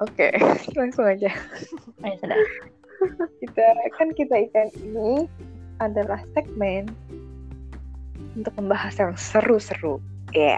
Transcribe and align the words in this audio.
Oke, 0.00 0.32
langsung 0.80 1.04
aja. 1.04 1.28
Ayo 2.00 2.16
sudah. 2.24 2.40
Kita 3.40 3.64
kan 3.96 4.08
kita 4.16 4.34
ikan 4.48 4.68
ini 4.80 5.28
adalah 5.80 6.20
segmen 6.32 6.88
untuk 8.32 8.52
membahas 8.56 8.96
yang 8.96 9.12
seru-seru. 9.16 10.00
Ya. 10.32 10.56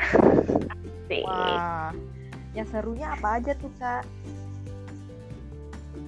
Asik. 0.00 1.24
Wah. 1.28 1.92
Yang 2.56 2.68
serunya 2.72 3.12
apa 3.12 3.42
aja 3.42 3.52
tuh, 3.58 3.72
Kak? 3.76 4.04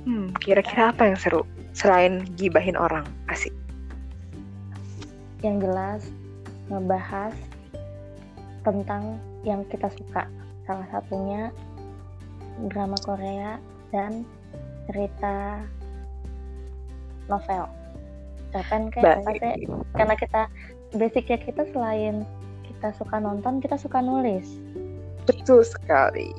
Hmm, 0.07 0.30
kira-kira 0.38 0.95
apa 0.95 1.11
yang 1.11 1.18
seru 1.18 1.43
selain 1.77 2.25
gibahin 2.38 2.79
orang? 2.79 3.04
Asik. 3.29 3.52
Yang 5.45 5.57
jelas 5.68 6.02
ngebahas 6.73 7.34
tentang 8.64 9.20
yang 9.45 9.60
kita 9.68 9.91
suka. 9.93 10.24
Salah 10.65 10.87
satunya 10.91 11.51
drama 12.73 12.96
Korea 13.05 13.60
dan 13.92 14.24
cerita 14.88 15.62
novel. 17.29 17.69
Cerpen 18.55 18.88
kayak 18.95 19.27
pasti 19.27 19.66
karena 19.98 20.15
kita 20.16 20.42
basicnya 20.95 21.38
kita 21.42 21.62
selain 21.74 22.23
kita 22.65 22.92
suka 22.96 23.16
nonton, 23.19 23.59
kita 23.59 23.77
suka 23.77 23.98
nulis. 24.01 24.46
Betul 25.27 25.66
sekali. 25.66 26.30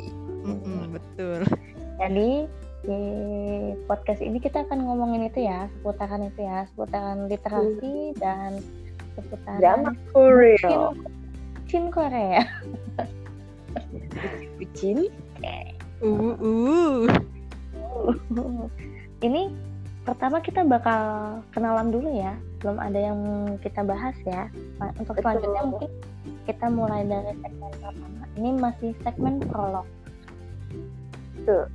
Mm-mm, 0.48 0.96
betul. 0.96 1.44
Jadi 2.00 2.48
di 2.88 3.02
podcast 3.90 4.24
ini 4.24 4.40
kita 4.40 4.64
akan 4.64 4.86
ngomongin 4.88 5.28
itu 5.28 5.44
ya, 5.44 5.68
seputaran 5.76 6.30
itu 6.30 6.40
ya, 6.40 6.64
seputaran 6.72 7.28
literasi 7.28 8.16
dan 8.16 8.64
seputaran 9.18 9.60
Drama 9.60 9.92
Korea. 10.16 10.96
Chin 11.68 11.92
Korea. 11.92 12.48
Bucin. 14.56 15.12
Uh, 15.98 16.38
uh. 16.38 17.02
ini 19.26 19.50
pertama 20.06 20.38
kita 20.40 20.62
bakal 20.62 21.02
kenalan 21.52 21.90
dulu 21.90 22.10
ya, 22.14 22.38
belum 22.62 22.78
ada 22.78 23.00
yang 23.12 23.20
kita 23.66 23.82
bahas 23.82 24.14
ya. 24.24 24.48
Untuk 25.02 25.18
Betul. 25.18 25.26
selanjutnya 25.26 25.64
mungkin 25.66 25.92
kita 26.46 26.66
mulai 26.70 27.02
dari 27.04 27.34
segmen 27.42 27.72
pertama. 27.82 28.24
Ini 28.38 28.50
masih 28.62 28.92
segmen 29.02 29.42
prolog. 29.42 29.88
Tuh. 31.44 31.66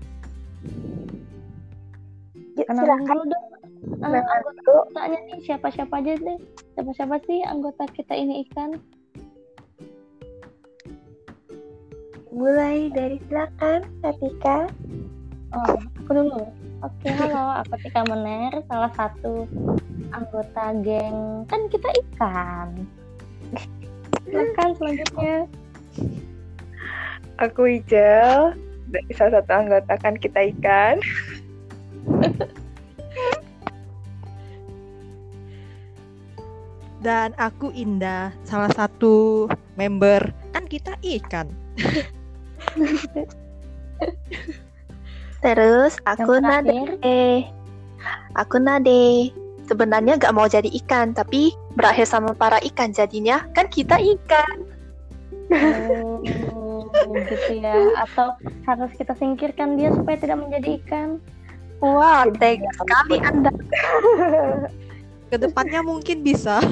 Ya, 2.55 2.65
Kenalan 2.69 3.01
dulu 3.03 3.23
dong. 3.27 3.47
Ah, 3.99 4.15
anggota 4.15 4.61
dulu. 4.63 4.81
anggotanya 4.87 5.19
nih 5.27 5.39
siapa-siapa 5.43 5.95
aja 5.99 6.13
deh. 6.15 6.39
Siapa-siapa 6.79 7.17
sih 7.27 7.43
anggota 7.43 7.85
kita 7.91 8.15
ini 8.15 8.47
ikan? 8.47 8.79
Mulai 12.33 12.89
dari 12.97 13.21
silakan, 13.29 13.85
Atika. 14.01 14.65
Oh, 15.53 15.77
aku 16.01 16.11
dulu. 16.17 16.49
Oke, 16.81 17.13
halo, 17.13 17.61
aku 17.61 17.77
Tika 17.85 18.09
Mener, 18.09 18.65
salah 18.73 18.89
satu 18.97 19.45
anggota 20.17 20.73
geng. 20.81 21.45
Kan 21.45 21.69
kita 21.69 21.93
ikan. 21.93 22.89
Silakan 24.25 24.71
selanjutnya. 24.81 25.45
Aku 27.37 27.69
Ijel. 27.69 28.57
Salah 29.13 29.33
satu 29.37 29.53
anggota 29.53 29.93
kan 30.01 30.17
kita 30.17 30.41
ikan. 30.57 31.05
Dan 37.05 37.37
aku 37.37 37.69
Indah, 37.77 38.33
salah 38.41 38.73
satu 38.73 39.45
member 39.77 40.33
kan 40.57 40.65
kita 40.65 40.97
ikan. 41.05 41.53
Terus 45.43 45.99
aku 46.07 46.39
Nade. 46.39 47.47
Aku 48.39 48.57
Nade. 48.63 49.35
Sebenarnya 49.67 50.19
gak 50.19 50.35
mau 50.35 50.51
jadi 50.51 50.69
ikan, 50.85 51.15
tapi 51.15 51.55
berakhir 51.79 52.05
sama 52.05 52.35
para 52.35 52.59
ikan 52.61 52.93
jadinya 52.93 53.47
kan 53.55 53.71
kita 53.71 53.97
ikan. 53.97 54.57
oh, 55.53 56.19
gitu 57.31 57.63
ya. 57.63 57.75
Atau 58.05 58.37
harus 58.67 58.91
kita 58.99 59.15
singkirkan 59.17 59.79
dia 59.79 59.95
supaya 59.95 60.19
tidak 60.19 60.43
menjadi 60.43 60.83
ikan. 60.83 61.09
Wah, 61.83 62.27
tega 62.39 62.71
sekali 62.79 63.17
Anda. 63.23 63.51
Ke 65.31 65.37
depannya 65.41 65.83
mungkin 65.83 66.23
bisa. 66.23 66.63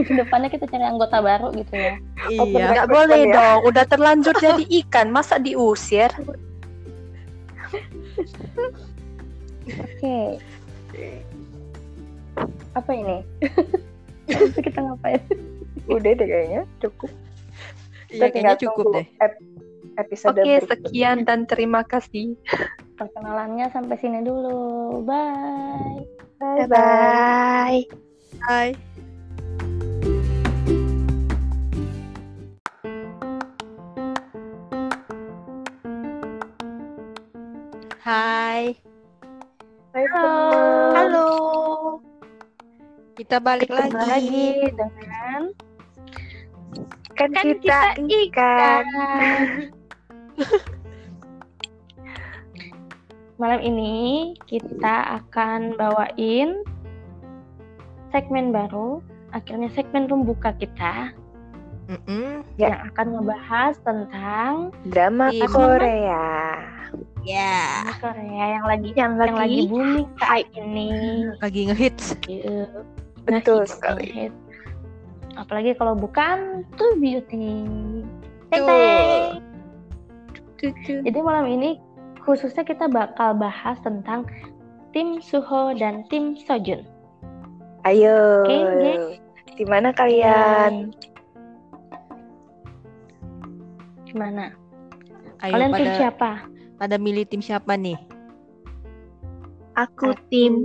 Ke 0.08 0.12
depannya 0.16 0.48
kita 0.48 0.64
cari 0.66 0.84
anggota 0.84 1.20
baru 1.20 1.52
gitu 1.52 1.74
ya. 1.74 1.94
iya. 2.30 2.66
Gak 2.82 2.88
boleh 2.88 3.20
dong, 3.28 3.58
udah 3.66 3.84
terlanjur 3.84 4.34
jadi 4.44 4.64
ikan, 4.84 5.12
masa 5.12 5.36
diusir? 5.36 6.08
Oke. 9.70 10.40
Apa 12.74 12.90
ini? 12.94 13.22
Kita 14.64 14.78
ngapain? 14.78 15.20
Udah 15.90 16.12
deh 16.14 16.26
kayaknya, 16.26 16.62
cukup. 16.78 17.10
Iya, 18.10 18.10
Kita 18.10 18.26
kayaknya 18.30 18.56
cukup 18.62 18.84
deh. 18.94 19.06
ep- 19.18 19.42
episode 19.98 20.38
Oke, 20.38 20.42
berikutnya. 20.46 20.70
sekian 20.70 21.18
dan 21.26 21.40
terima 21.44 21.82
kasih. 21.82 22.38
Perkenalannya 22.94 23.66
sampai 23.74 23.96
sini 23.98 24.22
dulu. 24.22 25.02
Bye. 25.02 26.06
Bye-bye. 26.40 26.72
Hai. 26.72 27.76
Hai, 28.40 28.68
Hai, 38.10 38.74
Halo. 39.94 40.26
Halo. 40.98 41.28
kita 43.14 43.38
balik 43.38 43.70
Ketemu 43.70 43.94
lagi. 43.94 44.10
lagi 44.10 44.50
dengan 44.74 45.42
Kan, 47.14 47.30
Kan 47.30 47.44
kita, 47.46 47.78
kita 47.94 48.10
ikan. 48.34 48.84
malam 53.38 53.62
ini 53.62 54.34
kita 54.42 55.22
akan 55.22 55.78
bawain 55.78 56.66
segmen 58.10 58.50
baru. 58.50 58.98
Akhirnya 59.30 59.70
segmen 59.70 60.10
pembuka 60.10 60.50
kita 60.58 61.14
Mm-mm. 61.86 62.42
Ya. 62.58 62.74
yang 62.74 62.90
akan 62.90 63.06
ngebahas 63.22 63.78
tentang 63.86 64.74
Drama. 64.90 65.30
Korea. 65.46 66.49
Ya, 67.20 67.84
Korea 68.00 68.56
yang 68.56 68.64
lagi 68.64 68.96
Yang 68.96 69.12
yang 69.12 69.14
lagi 69.20 69.36
lagi 69.36 69.60
booming 69.68 70.08
saat 70.16 70.46
ini. 70.56 70.88
lagi 71.44 71.60
ngehits. 71.68 72.06
Gitu. 72.24 72.64
Betul 73.28 73.64
Nah, 73.64 73.68
sekali. 73.68 74.32
Apalagi 75.36 75.76
kalau 75.76 75.92
bukan 75.94 76.64
tuh 76.80 76.96
beauty. 76.96 77.60
Teng. 78.50 79.40
Jadi 80.88 81.18
malam 81.20 81.48
ini 81.48 81.80
khususnya 82.20 82.64
kita 82.64 82.88
bakal 82.88 83.36
bahas 83.36 83.80
tentang 83.80 84.28
tim 84.92 85.20
Suho 85.20 85.72
dan 85.76 86.04
tim 86.08 86.36
Sojun. 86.36 86.84
Ayo. 87.84 88.44
Oke, 88.44 88.56
geng. 88.80 89.04
Di 89.56 89.64
mana 89.68 89.92
kalian? 89.92 90.92
Gimana? 94.04 94.52
Ayo 95.40 95.52
Kalian 95.56 95.70
tim 95.72 95.76
pada 95.80 95.92
siapa? 95.96 96.30
Pada 96.80 96.96
milih 96.96 97.28
tim 97.28 97.44
siapa 97.44 97.76
nih? 97.76 98.00
Aku 99.76 100.16
tim 100.32 100.56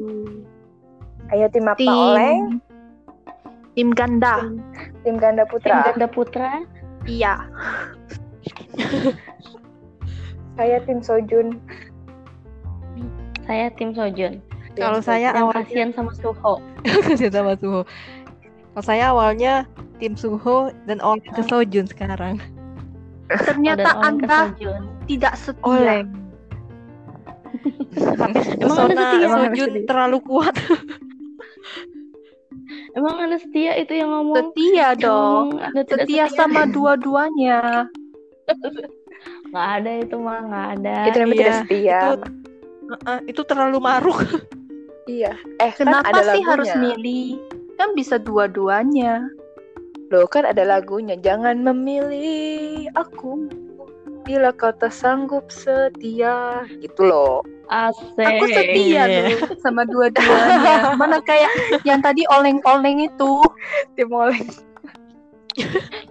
Ayo 1.35 1.51
tim 1.51 1.67
apa 1.67 1.75
tim 1.75 1.91
Oleng? 1.91 2.63
tim 3.75 3.91
ganda. 3.91 4.47
Tim 5.03 5.19
ganda 5.19 5.43
Tim 5.43 5.51
putra. 5.51 5.91
Ganda 5.91 6.07
Putra. 6.07 6.63
Iya. 7.03 7.43
Saya 10.55 10.79
tim 10.87 11.03
Sojun. 11.03 11.59
Saya 13.43 13.67
tim 13.75 13.91
Sojun. 13.91 14.39
Kalau 14.75 14.99
saya 14.99 15.31
Yang 15.31 15.43
awalnya 15.43 15.63
kasihan 15.67 15.91
sama 15.95 16.11
Suho. 16.19 16.53
kasih 17.07 17.31
sama 17.31 17.55
Suho. 17.59 17.81
Kalau 18.75 18.83
saya 18.83 19.11
awalnya 19.11 19.67
tim 19.99 20.15
Suho 20.19 20.71
dan 20.87 20.99
oleh 21.03 21.23
ke 21.31 21.43
Sojun 21.47 21.87
sekarang. 21.87 22.39
Ternyata 23.29 23.89
Anda 24.01 24.53
tidak 25.09 25.33
setia. 25.39 25.65
Oleng. 25.65 26.07
Emang 27.95 28.31
Anda 28.91 29.03
setia? 29.13 29.27
Sojun 29.29 29.71
terlalu 29.87 30.17
kuat. 30.25 30.55
Emang 32.97 33.15
Anda 33.19 33.37
setia 33.37 33.75
itu 33.77 33.93
yang 33.97 34.09
ngomong? 34.11 34.53
Setia 34.55 34.95
Yang 34.95 35.03
dong. 35.03 35.45
Anda 35.59 35.81
tidak 35.83 36.05
Setia 36.07 36.25
sama 36.31 36.65
dua-duanya. 36.69 37.89
Nggak 39.49 39.69
ada 39.81 39.91
itu 40.03 40.15
mah 40.19 40.39
nggak 40.45 40.67
ada. 40.79 40.97
Itu 41.07 41.17
namanya 41.23 41.33
tidak 41.33 41.47
Iya, 41.47 41.61
setia. 41.63 41.99
itu 42.03 42.11
itu 43.31 43.41
terlalu 43.47 43.77
maruk. 43.81 44.19
Iya. 45.09 45.33
Eh, 45.61 45.71
Kenapa 45.73 46.05
kan 46.05 46.13
ada 46.17 46.21
sih 46.33 46.43
harus 46.45 46.69
milih? 46.77 47.39
Kan 47.79 47.93
bisa 47.97 48.17
dua-duanya. 48.21 49.25
Loh, 50.13 50.25
kan 50.29 50.45
ada 50.45 50.61
lagunya. 50.65 51.17
Jangan 51.17 51.61
memilih 51.61 52.89
aku. 52.93 53.49
bila 54.25 54.49
kau 54.57 54.73
tak 54.73 54.89
sanggup 54.89 55.45
setia 55.53 56.65
gitu 56.81 57.05
loh 57.05 57.45
Asik. 57.69 58.25
aku 58.25 58.49
setia 58.49 59.05
loh 59.05 59.53
sama 59.61 59.85
dua-duanya 59.85 60.77
mana 60.99 61.21
kayak 61.21 61.53
yang 61.85 62.01
tadi 62.01 62.25
oleng-oleng 62.33 63.05
itu 63.05 63.45
tim 63.93 64.09
oleng 64.09 64.49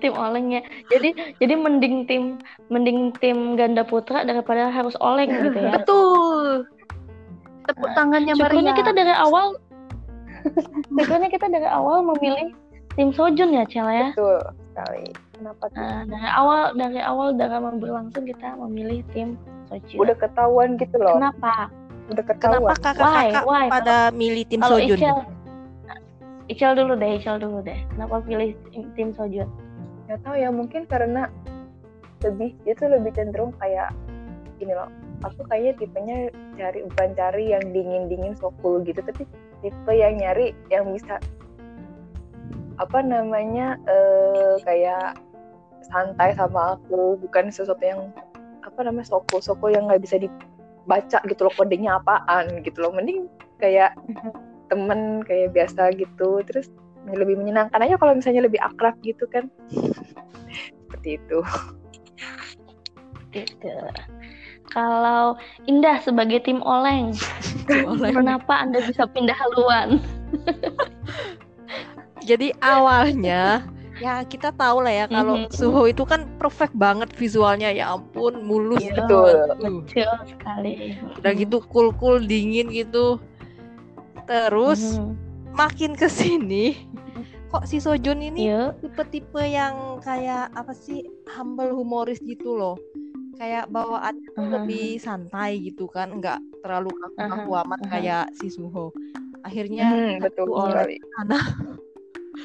tim 0.00 0.14
oleng 0.16 0.56
ya. 0.56 0.62
Jadi 0.88 1.36
jadi 1.36 1.54
mending 1.58 2.08
tim 2.08 2.40
mending 2.72 3.12
tim 3.20 3.58
ganda 3.60 3.84
putra 3.84 4.24
daripada 4.24 4.72
harus 4.72 4.96
oleng 5.04 5.28
gitu 5.28 5.58
ya. 5.58 5.74
betul 5.76 6.64
tepuk 7.68 7.90
tangannya 7.92 8.32
Syukurnya 8.36 8.72
Maria 8.72 8.80
kita 8.80 8.90
dari 8.92 9.14
awal 9.14 9.46
Syukurnya 10.96 11.28
kita 11.32 11.46
dari 11.48 11.68
awal 11.68 12.04
memilih 12.04 12.52
tim 12.94 13.10
Sojun 13.10 13.50
ya, 13.50 13.64
Cel 13.66 13.86
ya. 13.86 14.08
betul 14.12 14.38
sekali 14.70 15.04
kenapa 15.32 15.64
tuh 15.70 15.78
Nah, 15.78 16.02
dari 16.04 16.28
awal 16.30 16.60
dari 16.74 17.00
awal 17.00 17.28
drama 17.34 17.70
berlangsung 17.74 18.24
kita 18.24 18.54
memilih 18.58 19.02
tim 19.10 19.34
Sojun. 19.66 19.98
udah 20.00 20.16
ketahuan 20.16 20.74
gitu 20.76 20.96
loh 20.96 21.16
Kenapa? 21.16 21.70
udah 22.06 22.24
Kenapa 22.26 22.34
ketahuan 22.36 22.62
Why? 22.62 22.74
kakak-kakak 22.78 23.44
Why? 23.44 23.66
pada 23.70 23.96
milih 24.10 24.44
tim 24.46 24.60
Kalau 24.60 24.78
Sojun? 24.78 24.98
Ichel 24.98 25.18
Ichel 26.44 26.76
dulu 26.76 26.92
deh, 26.94 27.16
Ichel 27.16 27.40
dulu 27.40 27.64
deh. 27.64 27.80
Kenapa 27.88 28.20
pilih 28.20 28.52
tim, 28.68 28.84
tim 28.92 29.08
Sojun? 29.12 29.48
nggak 30.04 30.20
tahu 30.20 30.36
ya 30.36 30.52
mungkin 30.52 30.84
karena 30.84 31.32
lebih 32.20 32.52
dia 32.62 32.76
tuh 32.76 32.92
lebih 32.92 33.08
cenderung 33.16 33.56
kayak 33.56 33.88
gini 34.60 34.76
loh 34.76 34.92
aku 35.24 35.40
kayaknya 35.48 35.72
tipenya 35.80 36.16
cari 36.60 36.84
bukan 36.84 37.08
cari 37.16 37.44
yang 37.56 37.64
dingin 37.72 38.12
dingin 38.12 38.36
so 38.36 38.52
cool 38.60 38.84
gitu 38.84 39.00
tapi 39.00 39.24
tipe 39.64 39.92
yang 39.96 40.20
nyari 40.20 40.52
yang 40.68 40.84
bisa 40.92 41.16
apa 42.78 42.98
namanya 43.04 43.78
eh 43.86 44.54
kayak 44.66 45.18
santai 45.84 46.32
sama 46.34 46.80
aku 46.80 47.20
bukan 47.20 47.52
sesuatu 47.52 47.82
yang 47.84 48.10
apa 48.64 48.80
namanya 48.82 49.06
soko 49.06 49.38
soko 49.38 49.68
yang 49.68 49.86
nggak 49.86 50.02
bisa 50.02 50.16
dibaca 50.16 51.18
gitu 51.28 51.40
loh 51.46 51.54
kodenya 51.54 52.00
apaan 52.00 52.64
gitu 52.64 52.80
loh 52.80 52.90
mending 52.90 53.28
kayak 53.60 53.94
temen 54.72 55.20
kayak 55.22 55.52
biasa 55.52 55.92
gitu 55.94 56.40
terus 56.48 56.72
lebih 57.04 57.36
menyenangkan 57.36 57.84
aja 57.84 58.00
kalau 58.00 58.16
misalnya 58.16 58.48
lebih 58.48 58.58
akrab 58.64 58.96
gitu 59.04 59.28
kan 59.28 59.46
seperti 60.88 61.20
itu 61.20 61.44
Gitu. 63.34 63.74
Kalau 64.70 65.34
Indah 65.66 65.98
sebagai 66.00 66.40
tim 66.46 66.62
Oleng, 66.62 67.12
Oleng. 67.68 68.14
kenapa 68.14 68.62
Anda 68.62 68.80
bisa 68.86 69.10
pindah 69.10 69.34
haluan? 69.34 69.98
Jadi 72.24 72.56
awalnya 72.58 73.68
ya 74.02 74.26
kita 74.26 74.50
tahu 74.50 74.82
lah 74.82 74.90
ya 74.90 75.06
kalau 75.06 75.46
Mhm. 75.46 75.54
Suho 75.54 75.86
itu 75.86 76.02
kan 76.02 76.26
perfect 76.34 76.74
banget 76.74 77.14
visualnya 77.14 77.70
ya 77.70 77.94
ampun 77.94 78.42
mulus 78.42 78.82
Iya, 78.82 78.96
gitu. 78.96 79.18
betul. 79.22 79.34
Betul 79.86 80.18
sekali. 80.26 80.72
Udah 81.20 81.32
gitu 81.36 81.56
cool 81.68 81.92
cool 81.94 82.18
dingin 82.18 82.72
gitu. 82.72 83.20
Terus 84.24 84.98
Mhm. 84.98 85.14
makin 85.54 85.92
ke 85.94 86.08
sini 86.08 86.74
kok 87.52 87.70
si 87.70 87.78
Sojun 87.78 88.18
ini 88.18 88.50
Yuk. 88.50 88.82
tipe-tipe 88.82 89.38
yang 89.46 90.02
kayak 90.02 90.50
apa 90.50 90.74
sih 90.74 91.06
humble 91.30 91.70
humoris 91.70 92.18
gitu 92.18 92.58
loh. 92.58 92.74
Kayak 93.38 93.70
bawaannya 93.70 94.26
tuh 94.34 94.42
Mhm. 94.42 94.54
lebih 94.58 94.86
santai 94.98 95.62
gitu 95.62 95.86
kan, 95.86 96.18
nggak 96.18 96.38
terlalu 96.62 96.90
kaku-kaku 96.98 97.50
amat 97.62 97.80
Mhm. 97.84 97.90
kayak 97.90 98.24
si 98.34 98.50
Suho. 98.50 98.90
Akhirnya 99.44 99.86
Hmm, 99.92 100.18
betul 100.18 100.50
sekali. 100.50 100.96
sana. 101.14 101.38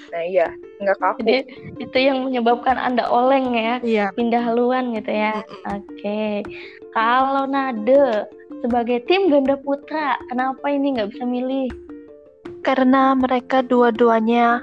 Nah 0.10 0.24
iya, 0.24 0.48
nggak 0.80 0.98
kaku. 0.98 1.20
Jadi 1.26 1.40
itu 1.82 1.98
yang 1.98 2.30
menyebabkan 2.30 2.78
Anda 2.78 3.10
oleng 3.10 3.54
ya, 3.54 3.82
Iya. 3.82 4.06
pindah 4.14 4.42
haluan 4.42 4.94
gitu 4.94 5.10
ya. 5.10 5.42
Oke. 5.66 6.46
Kalau 6.94 7.46
Nade 7.46 8.26
sebagai 8.62 9.06
tim 9.06 9.30
ganda 9.30 9.58
putra, 9.58 10.18
kenapa 10.30 10.70
ini 10.70 10.98
nggak 10.98 11.10
bisa 11.14 11.26
milih? 11.26 11.70
karena 12.60 13.16
mereka 13.16 13.64
dua-duanya 13.64 14.60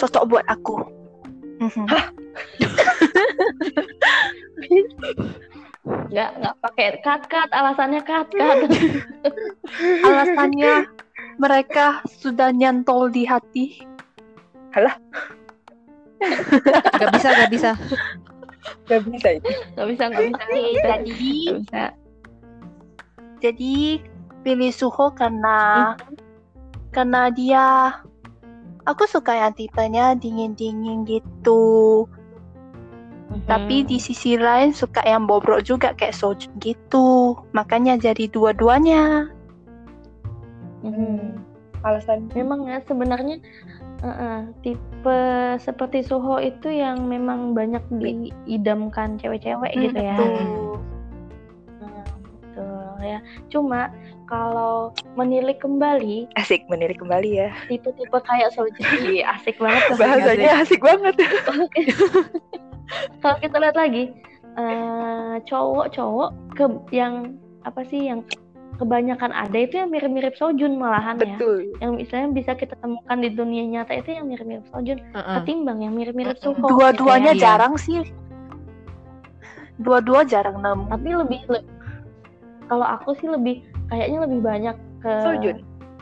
cocok 0.00 0.24
buat 0.24 0.44
aku 0.48 0.80
Mhm. 1.60 1.84
Nggak 6.08 6.30
nggak 6.38 6.54
pakai 6.62 6.88
cut 7.02 7.22
cut, 7.26 7.50
alasannya 7.50 8.00
cut 8.06 8.28
cut. 8.30 8.58
alasannya 10.06 10.86
mereka 11.36 12.00
sudah 12.08 12.54
nyantol 12.54 13.10
di 13.10 13.26
hati 13.26 13.82
Gak 16.94 17.10
bisa, 17.14 17.28
gak 17.30 17.50
bisa. 17.50 17.70
Nggak 18.84 19.00
bisa 19.06 19.28
itu. 19.32 19.50
Nggak 19.74 19.86
bisa 19.88 20.02
nggak 20.04 20.24
bisa. 20.24 20.42
jadi 20.42 20.64
Nggak 20.74 21.00
bisa. 21.04 21.84
jadi 23.38 23.74
pilih 24.42 24.72
Suho 24.72 25.12
karena 25.12 25.92
karena 26.90 27.28
dia 27.30 27.94
aku 28.82 29.04
suka 29.04 29.36
yang 29.36 29.54
tipenya 29.54 30.16
dingin-dingin 30.16 31.04
gitu 31.04 32.04
tapi 33.44 33.84
Mhm. 33.84 33.86
di 33.86 33.98
sisi 34.00 34.34
lain 34.34 34.72
suka 34.72 35.04
yang 35.04 35.28
bobrok 35.28 35.60
juga 35.62 35.92
kayak 35.92 36.16
Sojun 36.16 36.48
gitu 36.58 37.36
makanya 37.52 38.00
jadi 38.00 38.24
dua-duanya 38.26 39.28
Mhm. 40.80 41.44
Alasan 41.84 42.26
Memang 42.32 42.66
ya 42.66 42.80
sebenarnya 42.82 43.38
eh, 44.00 44.40
tipe 44.62 45.20
seperti 45.58 46.02
Suho 46.02 46.38
itu 46.38 46.68
yang 46.68 47.06
memang 47.06 47.52
banyak 47.52 47.82
diidamkan 47.90 49.18
cewek-cewek 49.18 49.72
Hmm, 49.74 49.82
gitu 49.84 49.98
ya. 49.98 50.16
betul. 50.16 50.72
Nah, 51.80 52.04
betul 52.30 52.92
ya. 53.02 53.18
Cuma 53.48 53.80
kalau 54.28 54.92
menilik 55.16 55.56
kembali 55.56 56.28
asik 56.36 56.68
menirik 56.68 57.00
kembali 57.00 57.30
ya. 57.40 57.48
tipe-tipe 57.66 58.18
kayak 58.20 58.52
Soji 58.52 59.24
asik 59.24 59.56
banget 59.56 59.82
tuh. 59.88 59.96
Bahasanya 59.96 60.50
asik 60.62 60.80
banget. 60.84 61.14
Oke. 61.48 61.80
kalau 63.20 63.36
kita 63.40 63.56
lihat 63.58 63.76
lagi 63.76 64.12
eh, 64.56 65.34
cowok-cowok 65.44 66.30
ke 66.56 66.64
yang 66.92 67.36
apa 67.66 67.84
sih 67.84 68.08
yang 68.08 68.24
kebanyakan 68.78 69.34
ada 69.34 69.58
itu 69.58 69.74
yang 69.76 69.90
mirip-mirip 69.90 70.38
Sojun 70.38 70.78
malahan 70.78 71.18
ya. 71.18 71.34
Betul. 71.34 71.74
Yang 71.82 71.92
misalnya 71.98 72.28
bisa 72.32 72.52
kita 72.54 72.78
temukan 72.78 73.18
di 73.18 73.30
dunia 73.34 73.64
nyata 73.66 73.92
itu 73.98 74.14
yang 74.14 74.30
mirip-mirip 74.30 74.64
Sojun 74.70 74.98
Heeh. 75.02 75.34
ketimbang 75.42 75.82
yang 75.82 75.92
mirip-mirip. 75.98 76.38
Suho. 76.38 76.54
dua-duanya 76.56 77.34
gitu 77.34 77.42
ya. 77.42 77.58
Jarang 77.58 77.74
sih 77.76 78.06
dua-dua 79.78 80.26
jarang 80.26 80.58
nemu 80.58 80.90
Tapi 80.90 81.08
lebih 81.14 81.40
le- 81.46 81.66
kalau 82.66 82.86
aku 82.86 83.14
sih 83.18 83.30
lebih 83.30 83.62
kayaknya 83.88 84.18
lebih 84.26 84.40
banyak 84.42 84.76
ke 85.02 85.12
Sojun. 85.24 85.56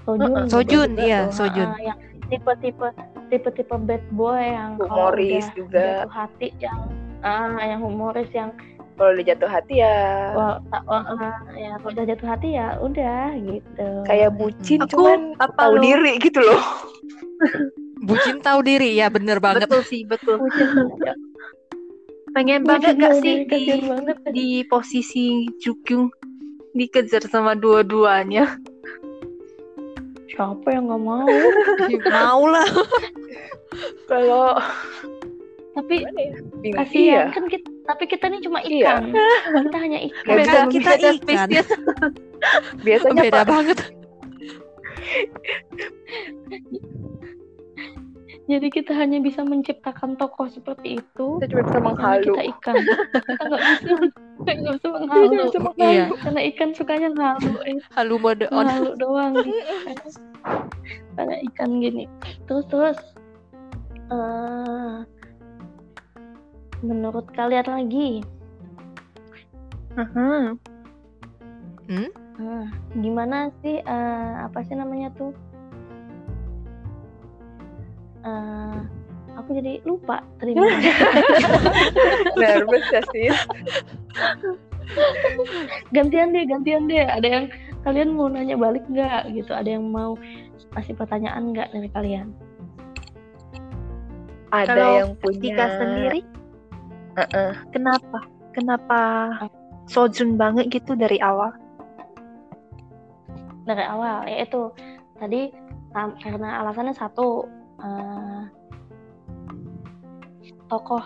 Sojun. 0.04 0.28
Heeh, 0.32 0.44
gitu 0.44 0.52
Sojun, 0.52 0.88
juga 0.94 1.02
iya, 1.02 1.20
tuh. 1.26 1.32
Sojun. 1.44 1.68
Heeh, 1.72 1.82
yang 1.92 1.98
tipe-tipe 2.26 2.88
tipe-tipe 3.30 3.76
bad 3.86 4.04
boy 4.14 4.38
yang 4.38 4.78
Humoris 4.78 5.46
udah 5.46 5.56
juga. 5.58 5.82
jatuh 6.02 6.12
hati 6.14 6.48
yang 6.58 6.78
ah 7.26 7.58
yang 7.58 7.80
humoris 7.82 8.30
yang 8.30 8.50
Kalau 8.96 9.12
udah 9.12 9.26
jatuh 9.28 9.50
hati 9.52 9.74
ya 9.76 9.96
wah, 10.32 10.56
wah, 10.88 11.04
ah, 11.04 11.36
ya 11.52 11.76
kalau 11.78 11.92
udah 11.92 12.06
jatuh 12.08 12.28
hati 12.28 12.48
ya 12.56 12.66
udah 12.80 13.36
gitu. 13.36 13.88
kayak 14.04 14.30
bucin 14.34 14.80
Aku 14.82 14.90
cuman 14.96 15.20
apa 15.36 15.52
tahu 15.52 15.72
lo- 15.76 15.82
diri 15.84 16.12
gitu 16.18 16.40
loh. 16.40 16.62
Bucin 17.96 18.38
tahu 18.38 18.60
diri 18.60 18.92
ya, 18.96 19.08
bener 19.08 19.40
banget. 19.40 19.66
betul 19.66 19.82
sih 19.82 20.04
betul 20.04 20.36
bucin 20.36 20.68
banget. 20.68 21.16
pengen 22.32 22.60
Bucin 22.60 22.68
banget 22.68 22.94
gak 22.96 23.14
sih 23.20 23.34
di, 23.48 23.62
banget. 23.80 24.16
di 24.30 24.48
posisi 24.64 25.26
Jukyung 25.58 26.12
dikejar 26.72 27.24
sama 27.24 27.52
dua-duanya 27.52 28.60
Siapa 30.28 30.68
yang 30.68 30.92
nggak 30.92 31.00
mau? 31.00 31.24
Mau 32.20 32.42
lah. 32.44 32.68
Kalau 34.04 34.52
Tapi 35.72 36.04
ya? 36.04 36.32
Kasihan 36.76 36.92
Iya. 36.92 37.22
kan 37.32 37.44
kita, 37.48 37.68
tapi 37.86 38.04
kita 38.04 38.26
ini 38.26 38.38
cuma 38.40 38.58
Iya. 38.60 38.98
ikan. 38.98 39.02
Kita 39.64 39.78
hanya 39.78 39.98
ikan. 40.02 40.34
Kan 40.42 40.68
kita 40.68 40.90
Beda 40.92 41.08
ikan. 41.08 41.14
spesies. 41.16 41.68
Biasanya 42.86 43.22
Beda 43.22 43.40
Pak, 43.40 43.46
banget. 43.46 43.78
Jadi 48.46 48.70
kita 48.70 48.94
hanya 48.94 49.18
bisa 49.18 49.42
menciptakan 49.42 50.14
tokoh 50.14 50.46
seperti 50.46 51.02
itu. 51.02 51.26
kita 51.42 51.50
cuma 51.50 51.62
bisa 51.62 51.72
Karena 51.72 51.88
menghalu. 51.90 52.30
kita 52.30 52.42
ikan. 52.54 52.74
Kita 52.78 53.42
nggak 53.42 53.58
bisa, 53.58 53.88
kita 54.38 54.52
nggak 54.54 54.74
bisa 54.78 54.86
menghalu. 54.88 55.26
Nggak 55.26 55.46
bisa 55.50 55.58
menghalu. 55.58 55.90
Iya. 55.90 56.04
Karena 56.16 56.40
ikan 56.54 56.70
sukanya 56.70 57.08
ngalu, 57.10 57.50
eh, 57.66 57.76
Halu 57.90 58.16
mode 58.16 58.46
on. 58.54 58.64
ngalu 58.64 58.90
doang. 58.96 59.32
Gitu. 59.42 59.58
Kayak 61.18 61.40
ikan 61.50 61.70
gini. 61.82 62.04
Terus 62.46 62.64
terus. 62.70 62.98
eh, 64.06 64.94
menurut 66.80 67.28
kalian 67.32 67.66
lagi, 67.66 68.20
Mhm. 69.96 70.60
eh, 72.36 72.66
gimana 73.00 73.48
sih? 73.64 73.80
eh, 73.80 74.32
apa 74.44 74.60
sih 74.66 74.76
namanya 74.76 75.08
tuh? 75.16 75.32
Eh, 78.26 78.78
apa 79.32 79.38
aku 79.38 79.54
jadi 79.54 79.80
lupa 79.86 80.20
terima. 80.36 80.66
Nervous 82.40 82.84
ya 82.90 83.02
sih? 83.14 83.28
Gantian 85.92 86.34
deh 86.34 86.44
gantian 86.44 86.88
deh. 86.90 87.06
Ada 87.06 87.28
yang 87.28 87.44
kalian 87.86 88.16
mau 88.16 88.26
nanya 88.26 88.58
balik 88.58 88.82
nggak? 88.90 89.30
Gitu. 89.30 89.52
Ada 89.54 89.78
yang 89.78 89.86
mau 89.88 90.18
kasih 90.74 90.98
pertanyaan 90.98 91.54
nggak 91.54 91.70
dari 91.70 91.88
kalian? 91.94 92.26
Ada 94.50 94.72
Kalau 94.72 94.90
yang 94.98 95.10
punya 95.20 95.40
Tika 95.42 95.66
sendiri, 95.78 96.20
Heeh. 97.16 97.52
kenapa? 97.72 98.18
Kenapa 98.52 99.00
Sojun 99.86 100.34
banget 100.36 100.68
gitu 100.72 100.96
dari 100.96 101.16
awal? 101.20 101.52
dari 103.66 103.82
awal 103.82 104.22
yaitu 104.30 104.70
tadi 105.18 105.50
sam- 105.90 106.14
karena 106.22 106.62
alasannya 106.62 106.94
satu 106.94 107.50
eh, 107.82 108.42
tokoh 110.70 111.02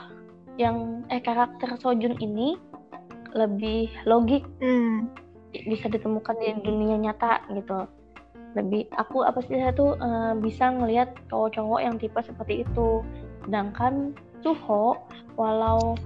yang 0.60 1.00
eh 1.08 1.24
karakter 1.24 1.72
Sojun 1.80 2.20
ini 2.20 2.60
lebih 3.32 3.88
logik 4.04 4.44
Hmm. 4.60 5.08
bisa 5.50 5.88
ditemukan 5.88 6.36
di 6.36 6.52
dunia 6.60 7.00
nyata 7.00 7.42
gitu 7.50 7.88
lebih 8.52 8.86
aku 8.92 9.22
apa 9.24 9.40
sih 9.46 9.56
saya 9.56 9.72
tuh 9.72 9.96
eh, 9.96 10.32
bisa 10.38 10.68
ngelihat 10.68 11.16
cowok-cowok 11.32 11.80
yang 11.80 11.96
tipe 11.96 12.20
seperti 12.20 12.62
itu 12.68 13.00
sedangkan 13.48 14.12
Suho 14.40 14.97
walau 15.37 15.97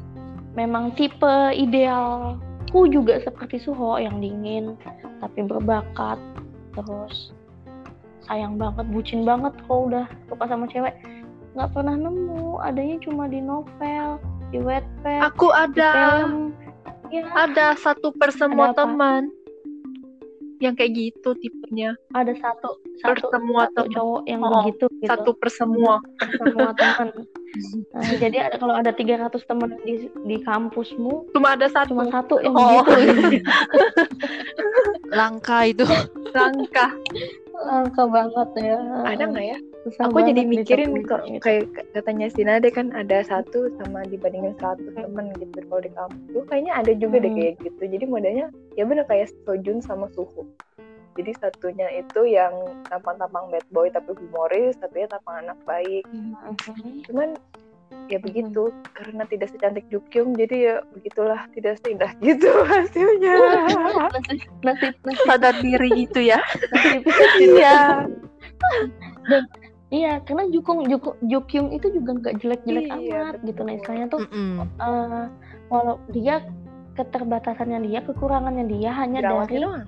memang 0.54 0.94
tipe 0.94 1.34
idealku 1.54 2.86
juga 2.90 3.18
seperti 3.22 3.58
Suho 3.62 3.98
yang 3.98 4.18
dingin 4.22 4.78
tapi 5.22 5.46
berbakat 5.46 6.18
terus 6.74 7.30
sayang 8.24 8.56
banget 8.56 8.88
bucin 8.88 9.22
banget 9.22 9.52
kalau 9.68 9.88
udah 9.92 10.06
suka 10.28 10.44
sama 10.48 10.64
cewek. 10.68 10.96
Nggak 11.54 11.70
pernah 11.70 11.94
nemu 11.94 12.58
adanya 12.64 12.96
cuma 13.04 13.30
di 13.30 13.38
novel 13.38 14.18
di 14.50 14.58
wetpad 14.58 15.22
Aku 15.30 15.52
ada. 15.54 16.24
ya. 17.12 17.24
Ada 17.30 17.78
satu 17.78 18.10
per 18.16 18.34
semua 18.34 18.72
Ada 18.72 18.74
apa? 18.74 18.80
teman 18.82 19.22
yang 20.64 20.74
kayak 20.74 20.92
gitu 20.94 21.36
tipenya. 21.36 21.92
ada 22.10 22.32
satu 22.34 22.80
satu, 22.98 23.28
satu 23.28 23.82
cowok 23.86 24.22
yang 24.24 24.40
Oh, 24.40 24.64
begitu 24.64 24.88
gitu 24.96 25.04
Satu 25.06 25.30
per 25.34 25.50
semua. 25.50 26.00
semua 26.40 26.72
teman 26.78 27.08
Nah, 27.94 28.10
jadi 28.18 28.50
ada 28.50 28.56
kalau 28.58 28.74
ada 28.74 28.90
300 28.90 29.30
teman 29.46 29.78
di 29.84 29.94
di 30.26 30.36
kampusmu 30.42 31.30
Cuma 31.30 31.54
ada 31.54 31.70
satu 31.70 31.94
cuma 31.94 32.08
satu 32.08 32.42
yang 32.42 32.50
Oh. 32.50 32.82
begitu 32.82 33.46
Langka 35.10 35.62
itu. 35.64 35.86
langkah. 36.32 36.90
langka 37.54 38.02
banget 38.04 38.48
ya 38.58 38.78
ada 39.06 39.22
nggak 39.24 39.46
ya 39.46 39.58
Susah 39.84 40.08
aku 40.08 40.18
jadi 40.18 40.42
mikirin 40.42 41.04
kok 41.04 41.20
gitu. 41.22 41.38
kayak 41.38 41.62
katanya 41.92 42.26
si 42.26 42.40
Nade 42.40 42.68
kan 42.68 42.88
ada 42.90 43.20
satu 43.20 43.68
sama 43.76 44.00
dibandingin 44.04 44.56
100 44.56 44.80
temen 44.90 45.28
gitu 45.36 45.60
kalau 45.62 45.80
di 45.80 45.90
kampus 45.90 46.20
tuh 46.30 46.44
kayaknya 46.44 46.72
ada 46.74 46.92
juga 46.94 47.16
deh 47.18 47.28
Hmm. 47.28 47.38
kayak 47.38 47.54
gitu 47.60 47.82
jadi 47.84 48.04
modelnya 48.04 48.46
ya 48.72 48.82
bener 48.82 49.04
kayak 49.04 49.28
Sojun 49.44 49.78
sama 49.78 50.08
Suho 50.10 50.48
jadi 51.14 51.30
satunya 51.34 51.86
itu 51.94 52.24
yang 52.24 52.50
tampang-tampang 52.84 53.46
bad 53.46 53.66
boy 53.70 53.86
tapi 53.86 54.16
humoris 54.16 54.74
satunya 54.76 55.04
tampang 55.06 55.44
anak 55.44 55.58
baik 55.62 56.02
Mhm. 56.08 57.04
cuman 57.04 57.28
ya 58.06 58.18
begitu 58.18 58.72
karena 58.90 59.22
tidak 59.24 59.48
secantik 59.48 59.84
Jukyung 59.86 60.32
jadi 60.32 60.56
ya 60.58 60.74
begitulah 60.90 61.44
tidak 61.52 61.76
seindah 61.78 62.10
gitu 62.24 62.48
hasilnya 62.64 63.36
nasib 64.64 64.96
nasib 64.98 65.22
Sadar 65.22 65.54
diri 65.60 65.88
gitu 65.94 66.20
ya. 66.20 66.40
nasib 66.72 67.04
iya 67.38 68.08
iya 69.94 70.18
karena 70.20 70.50
Jukung 70.50 70.82
Juku- 70.84 71.14
Jukyung 71.22 71.70
itu 71.70 71.86
juga 71.88 72.10
nggak 72.16 72.34
jelek-jelek 72.36 72.84
Iya, 72.90 72.98
amat 73.22 73.34
gitu 73.40 73.60
nah 73.62 73.72
istilahnya 73.72 74.06
tuh 74.08 74.20
Mm-mm. 74.24 74.66
eh, 74.76 75.24
walau 75.68 75.96
dia 76.10 76.42
keterbatasannya 76.94 77.78
dia 77.84 78.02
kekurangannya 78.02 78.66
dia 78.68 78.90
hanya 78.92 79.18
jerawatnya 79.20 79.50
dari 79.52 79.64
doang? 79.64 79.86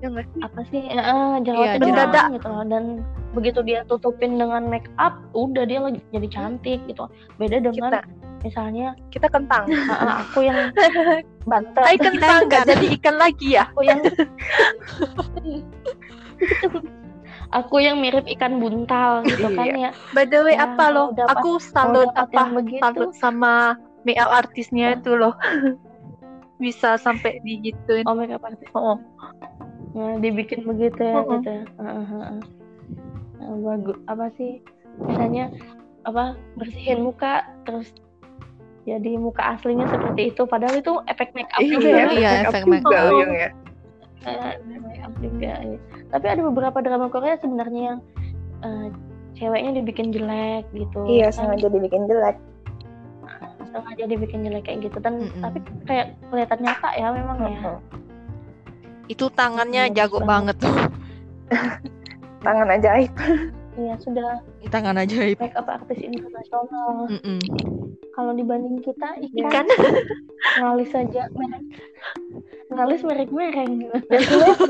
Ya 0.00 0.08
sih? 0.08 0.40
apa 0.40 0.60
sih 0.66 0.82
eh 0.82 0.98
jerawatnya 1.42 1.52
Iya, 1.68 1.76
doang 1.76 1.90
mendadak. 1.92 2.26
gitu 2.32 2.46
loh. 2.48 2.64
Dan 2.64 2.84
begitu 3.30 3.60
dia 3.60 3.80
tutupin 3.84 4.34
dengan 4.34 4.62
make 4.64 4.88
up 4.96 5.12
udah 5.32 5.62
dia 5.62 5.78
lagi 5.78 6.00
jadi 6.08 6.28
cantik 6.28 6.80
gitu. 6.86 7.04
Beda 7.36 7.60
dengan 7.60 7.92
kita. 7.92 8.00
misalnya 8.40 8.86
kita 9.12 9.28
kentang. 9.28 9.68
Eh, 10.00 10.14
aku 10.18 10.38
yang 10.40 10.58
bantet 11.50 11.84
Hai 11.84 11.96
kentang. 11.96 12.48
nggak 12.48 12.64
jadi 12.66 12.86
ikan 12.96 13.16
lagi 13.16 13.48
ya? 13.54 13.68
aku 13.68 13.80
yang 13.82 14.00
aku 17.50 17.82
yang 17.82 17.98
mirip 17.98 18.26
ikan 18.38 18.62
buntal 18.62 19.26
gitu 19.26 19.46
kan 19.52 19.66
ya 19.74 19.90
By 20.14 20.26
the 20.26 20.40
way 20.42 20.54
Ya, 20.54 20.66
apa 20.70 20.84
loh? 20.90 21.14
Aku 21.14 21.58
salut 21.58 22.10
apa? 22.14 22.50
Salut 22.82 23.10
sama 23.14 23.74
makeup 24.02 24.30
artisnya 24.30 24.98
itu 24.98 25.14
loh. 25.14 25.34
Bisa 26.62 27.00
sampai 27.00 27.40
digituin. 27.40 28.04
oh 28.04 28.14
make 28.14 28.30
up 28.30 28.44
artist 28.44 28.70
Oh, 28.76 28.98
Nah, 29.90 30.22
dibikin 30.22 30.62
begitu 30.62 31.02
ya 31.02 31.18
Mm-mm. 31.18 31.42
gitu 31.42 31.50
ya. 31.50 31.64
Heeh, 31.82 32.04
heeh. 32.06 32.38
Nah, 33.40 33.54
bagus 33.64 33.98
apa 34.06 34.26
sih 34.38 34.62
misalnya 35.00 35.50
apa 36.06 36.36
bersihin 36.54 37.02
muka 37.02 37.42
terus 37.64 37.90
jadi 38.84 39.18
muka 39.18 39.56
aslinya 39.56 39.84
seperti 39.88 40.30
itu 40.32 40.42
padahal 40.46 40.78
itu 40.78 40.92
efek 41.08 41.32
make 41.34 41.50
up 41.52 41.60
juga 41.60 41.88
ya 41.88 42.04
Iya, 42.06 42.30
make 42.30 42.46
up 42.46 42.52
efek 42.54 42.62
juga, 42.64 42.70
make 42.70 42.86
up. 42.86 43.10
Uyung 43.10 43.32
ya 43.34 43.48
Eh, 44.20 44.54
make 44.68 45.00
up 45.00 45.12
juga 45.18 45.52
ya. 45.58 45.78
Tapi 46.10 46.26
ada 46.26 46.42
beberapa 46.42 46.78
drama 46.78 47.06
Korea 47.06 47.38
sebenarnya 47.38 47.82
yang 47.94 47.98
eh, 48.60 48.86
ceweknya 49.34 49.78
dibikin 49.78 50.10
jelek 50.10 50.66
gitu 50.70 51.00
iya 51.06 51.30
kan. 51.30 51.54
sengaja 51.54 51.66
dibikin 51.68 52.04
jelek 52.06 52.36
sengaja 53.70 54.04
dibikin 54.04 54.42
jelek 54.42 54.66
kayak 54.66 54.82
gitu 54.84 54.98
dan 54.98 55.22
Mm-mm. 55.22 55.40
tapi 55.40 55.58
kayak 55.86 56.18
kelihatan 56.26 56.58
nyata 56.60 56.90
ya 56.92 57.08
memang 57.14 57.38
ya. 57.40 57.78
Itu 59.06 59.30
tangannya 59.30 59.86
Bagus 59.86 59.96
jago 59.96 60.18
banget 60.22 60.56
tuh. 60.58 60.74
tangan 62.46 62.68
ajaib 62.70 63.10
iya 63.76 63.94
sudah 63.98 64.40
Tangan 64.68 64.96
ajaib. 64.96 65.38
make 65.38 65.54
up 65.54 65.66
artis 65.66 65.98
internasional 65.98 67.06
Mm-mm. 67.06 67.38
kalau 68.12 68.32
dibanding 68.34 68.82
kita 68.82 69.06
ikan. 69.30 69.44
ikan 69.46 69.66
ngalis 70.58 70.90
saja 70.90 71.30
merek 72.70 72.78
ngalis 72.78 73.00
merek 73.02 73.30
mereng 73.34 73.70
gitu. 73.82 73.96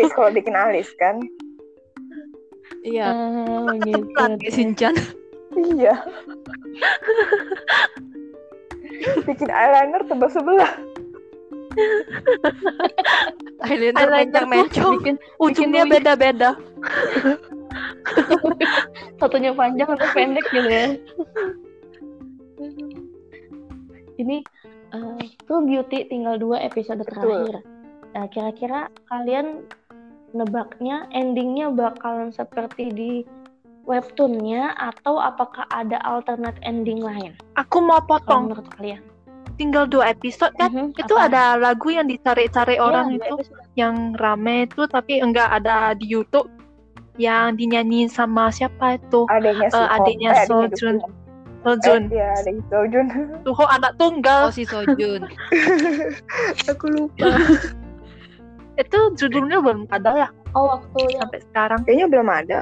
dan 0.01 0.09
kalau 0.17 0.31
bikin 0.33 0.57
alis 0.57 0.89
kan 0.97 1.21
Iya. 2.81 3.13
Ah, 3.13 3.77
gitu. 3.77 4.01
Shinchan. 4.49 4.97
iya 5.53 6.01
bikin 9.29 9.51
eyeliner 9.51 10.01
tebal 10.09 10.31
sebelah 10.33 10.73
Eyeliner 13.63 14.09
Eyeliner 14.11 14.45
mencong-mencong. 14.49 14.93
bikin 14.99 15.17
Ujungnya 15.39 15.85
beda-beda. 15.87 16.57
satunya 19.21 19.53
panjang 19.53 19.87
atau 19.87 20.09
pendek 20.17 20.47
gitu 20.49 20.71
ya 20.71 20.87
ini 24.17 24.41
eh, 24.91 25.25
True 25.45 25.63
Beauty 25.65 26.09
tinggal 26.09 26.41
dua 26.41 26.65
episode 26.65 27.05
Betul. 27.05 27.61
Nah 28.11 28.27
kira-kira 28.27 28.81
kalian 29.07 29.63
nebaknya 30.31 31.07
endingnya 31.11 31.69
bakalan 31.69 32.31
seperti 32.31 32.91
di 32.91 33.13
webtoonnya 33.83 34.77
atau 34.77 35.19
apakah 35.19 35.67
ada 35.69 35.99
alternate 36.01 36.59
ending 36.63 37.01
lain 37.01 37.35
Aku 37.57 37.81
mau 37.81 37.99
kalau 37.99 38.09
potong. 38.13 38.43
menurut 38.49 38.69
kalian 38.75 39.03
Tinggal 39.57 39.85
dua 39.85 40.09
episode 40.11 40.57
kan? 40.57 40.73
Mhm, 40.73 40.97
Itu 40.97 41.13
apa? 41.15 41.29
ada 41.29 41.45
lagu 41.61 41.93
yang 41.93 42.09
dicari-cari 42.09 42.75
Iya, 42.75 42.83
orang 42.83 43.07
itu 43.13 43.35
episode. 43.37 43.61
yang 43.75 44.17
rame 44.17 44.65
itu 44.65 44.89
tapi 44.89 45.21
enggak 45.21 45.53
ada 45.53 45.93
di 45.93 46.09
YouTube 46.09 46.49
yang 47.15 47.53
dinyanyiin 47.53 48.09
sama 48.09 48.49
siapa 48.49 48.97
itu? 48.97 49.29
adanya 49.29 49.69
Suho 49.69 49.85
adiknya 49.85 50.31
eh, 50.33 50.47
Sojun. 50.49 50.97
Sojun. 51.61 52.03
eh, 52.09 52.17
iya 52.17 52.29
adanya 52.33 52.63
Sojun 52.73 53.07
Tuh 53.45 53.67
anak 53.69 53.93
tunggal. 53.97 54.49
Oh 54.49 54.55
si 54.55 54.65
Sojun. 54.65 55.29
aku 56.71 56.87
lupa 56.89 57.29
Itu 58.81 58.99
judulnya 59.21 59.61
belum 59.61 59.85
ada 59.93 60.11
ya 60.17 60.29
oh 60.57 60.65
waktu 60.77 60.99
yang 61.15 61.29
sampai 61.29 61.41
sekarang. 61.53 61.81
kayaknya 61.85 62.07
belum 62.09 62.29
ada 62.29 62.59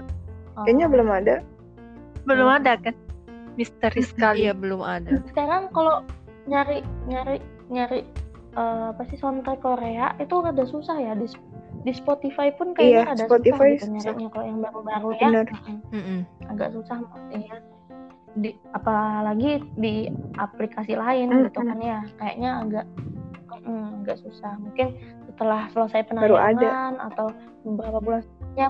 kayaknya 0.67 0.87
oh. 0.87 0.93
belum 0.93 1.09
ada 1.15 1.37
Belum 2.29 2.49
ada 2.53 2.77
kan? 2.77 2.93
Misteri 3.57 4.05
sekali. 4.05 4.45
Iya 4.45 4.53
belum 4.63 4.85
ada. 4.85 5.17
sekarang 5.33 5.73
kalau 5.73 6.05
nyari 6.45 6.85
nyari 7.09 7.41
nyari 7.73 8.05
eh, 8.53 8.85
apa 8.93 9.03
sih 9.09 9.17
soundtrack 9.17 9.65
Korea 9.65 10.13
itu 10.21 10.35
rada 10.37 10.65
susah 10.69 10.97
ya 11.01 11.17
di 11.17 11.25
di 11.89 11.93
Spotify 11.97 12.53
pun 12.53 12.77
kayaknya 12.77 12.93
Iya, 12.93 13.09
rada 13.17 13.25
Spotify 13.25 13.71
susah 13.81 13.89
gitu 13.89 13.97
nyarinya 13.97 14.29
kalau 14.29 14.45
yang 14.45 14.59
baru-baru 14.61 15.09
ya 15.17 15.29
Bener. 15.33 15.47
Mm-mm. 15.95 16.21
agak 16.53 16.69
susah 16.77 16.97
maksudnya 17.01 17.57
di 18.39 18.51
apalagi 18.77 19.53
di 19.81 19.95
aplikasi 20.37 20.93
lain 21.01 21.27
Mm-mm. 21.33 21.45
gitu 21.49 21.61
kan 21.65 21.79
ya 21.81 21.99
kayaknya 22.21 22.51
agak 22.61 22.87
mm, 23.63 24.03
agak 24.05 24.19
susah 24.23 24.53
mungkin 24.61 24.95
setelah 25.27 25.71
selesai 25.73 26.07
Baru 26.11 26.37
ada. 26.39 26.59
penayangan 26.59 26.95
atau 27.13 27.27
beberapa 27.67 27.99
bulan 28.03 28.23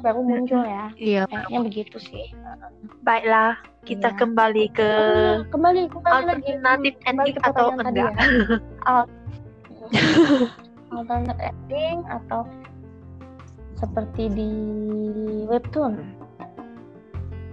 baru 0.04 0.20
muncul 0.20 0.60
ya. 0.68 0.92
Iya. 1.00 1.22
Kayaknya 1.32 1.58
begitu 1.64 1.96
sih. 1.96 2.28
Baiklah, 3.00 3.56
kita 3.88 4.12
Iya. 4.12 4.18
kembali 4.20 4.64
ke 4.76 4.84
Ah, 4.84 5.40
kembali 5.48 5.80
kembali 5.88 6.24
lagi 6.28 6.50
alternatif 6.52 6.94
kembali 7.00 7.08
ending 7.08 7.34
ke 7.34 7.40
atau 7.48 7.66
tadi 7.72 7.88
enggak. 7.88 8.12
ya. 8.12 8.24
Al- 8.92 9.10
alternate 10.92 11.40
ending 11.40 11.96
atau 12.04 12.44
seperti 13.80 14.28
di 14.28 14.50
webtoon. 15.48 16.04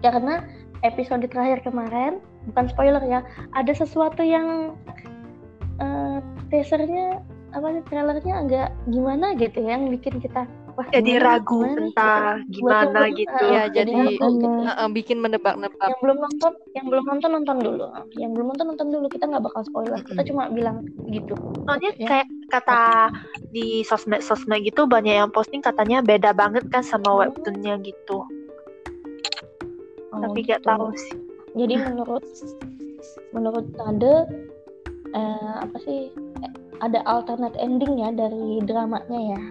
Ya 0.04 0.12
karena 0.12 0.44
episode 0.84 1.24
terakhir 1.32 1.64
kemarin 1.64 2.20
bukan 2.52 2.68
spoiler 2.70 3.02
ya, 3.08 3.24
ada 3.56 3.72
sesuatu 3.72 4.22
yang 4.22 4.76
eh, 5.78 6.18
teasernya 6.48 7.20
apa 7.52 7.68
sih 7.72 7.84
trailernya 7.86 8.34
agak 8.38 8.68
gimana 8.86 9.32
gitu 9.34 9.58
ya, 9.60 9.76
yang 9.76 9.88
bikin 9.90 10.20
kita 10.20 10.44
wah 10.76 10.84
Jadi 10.92 11.08
gimana, 11.10 11.40
ragu 11.40 11.60
gimana 11.64 11.80
entah 11.88 12.32
gimana 12.46 13.02
gitu. 13.10 13.32
eh, 13.32 13.48
Iya, 13.48 13.64
jadi 13.72 13.92
jadi 13.96 14.12
gitu. 14.12 14.48
Heeh, 14.62 14.88
bikin 14.92 15.18
menebak-nebak. 15.18 15.88
yang 15.88 16.00
belum 16.02 16.18
nonton 16.20 16.52
yang 16.74 16.86
belum 16.86 17.06
nonton 17.06 17.30
nonton 17.32 17.58
dulu 17.58 17.86
yang 18.14 18.32
belum 18.32 18.46
nonton 18.50 18.66
nonton 18.68 18.88
dulu 18.90 19.08
kita 19.08 19.24
nggak 19.26 19.40
bakal 19.42 19.62
spoiler 19.64 20.04
kita 20.04 20.22
cuma 20.26 20.52
bilang 20.52 20.84
gitu 21.08 21.32
Soalnya 21.64 21.92
Ya. 21.96 22.08
kayak 22.12 22.28
kata 22.46 22.82
di 23.50 23.82
sosmed-sosmed 23.82 24.60
gitu 24.62 24.84
banyak 24.86 25.16
yang 25.16 25.32
posting 25.32 25.60
katanya 25.60 26.04
beda 26.04 26.30
banget 26.32 26.68
kan 26.68 26.84
sama 26.84 27.08
Oh. 27.10 27.24
webtoonnya 27.24 27.80
gitu. 27.82 28.28
Oh, 30.12 30.20
Tapi 30.22 30.44
gak 30.44 30.60
gitu. 30.60 30.68
tahu 30.68 30.92
sih. 30.94 31.16
jadi 31.56 31.76
menurut 31.82 32.24
menurut 33.32 33.66
Nade 33.74 34.28
eh, 35.16 35.54
apa 35.64 35.78
sih 35.82 36.12
ada 36.84 37.00
alternate 37.08 37.56
ending 37.58 37.98
ya 37.98 38.12
dari 38.12 38.60
dramanya 38.62 39.22
ya 39.36 39.42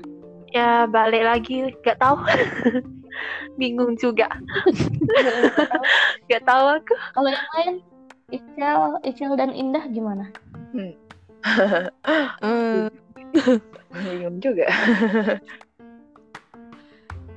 Ya 0.55 0.87
balik 0.87 1.27
lagi 1.27 1.75
gak 1.83 1.99
tahu. 1.99 2.15
Bingung 3.59 3.99
juga. 3.99 4.31
Gak 6.31 6.47
tahu 6.47 6.79
aku. 6.79 6.95
kalau 7.11 7.27
yang 7.27 7.49
lain 7.59 7.75
Ical 8.31 9.03
Ical 9.03 9.35
dan 9.35 9.51
Indah 9.51 9.83
gimana 9.91 10.31
Eh, 12.41 12.87
bingung 14.07 14.39
juga 14.39 14.67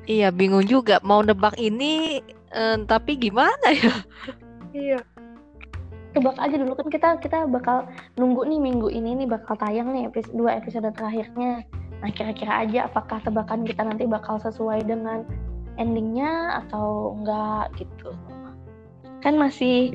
iya, 0.06 0.30
bingung 0.30 0.64
juga 0.64 1.02
mau 1.02 1.20
nebak 1.22 1.58
ini 1.58 2.22
eh, 2.50 2.78
tapi 2.86 3.18
gimana 3.18 3.68
ya? 3.74 3.94
iya 4.72 5.00
tebak 6.18 6.38
aja 6.42 6.56
dulu 6.58 6.74
kan 6.74 6.88
kita 6.90 7.10
kita 7.22 7.38
bakal 7.46 7.86
nunggu 8.18 8.50
nih 8.50 8.58
minggu 8.58 8.90
ini 8.90 9.14
nih 9.24 9.28
bakal 9.30 9.54
tayang 9.54 9.94
nih 9.94 10.10
episode 10.10 10.34
dua 10.34 10.58
episode 10.58 10.90
terakhirnya. 10.98 11.62
Nah 12.02 12.10
kira-kira 12.10 12.66
aja 12.66 12.90
apakah 12.90 13.22
tebakan 13.22 13.62
kita 13.62 13.86
nanti 13.86 14.10
bakal 14.10 14.42
sesuai 14.42 14.82
dengan 14.90 15.22
endingnya 15.78 16.66
atau 16.66 17.14
enggak 17.22 17.70
gitu. 17.78 18.10
Kan 19.22 19.38
masih 19.38 19.94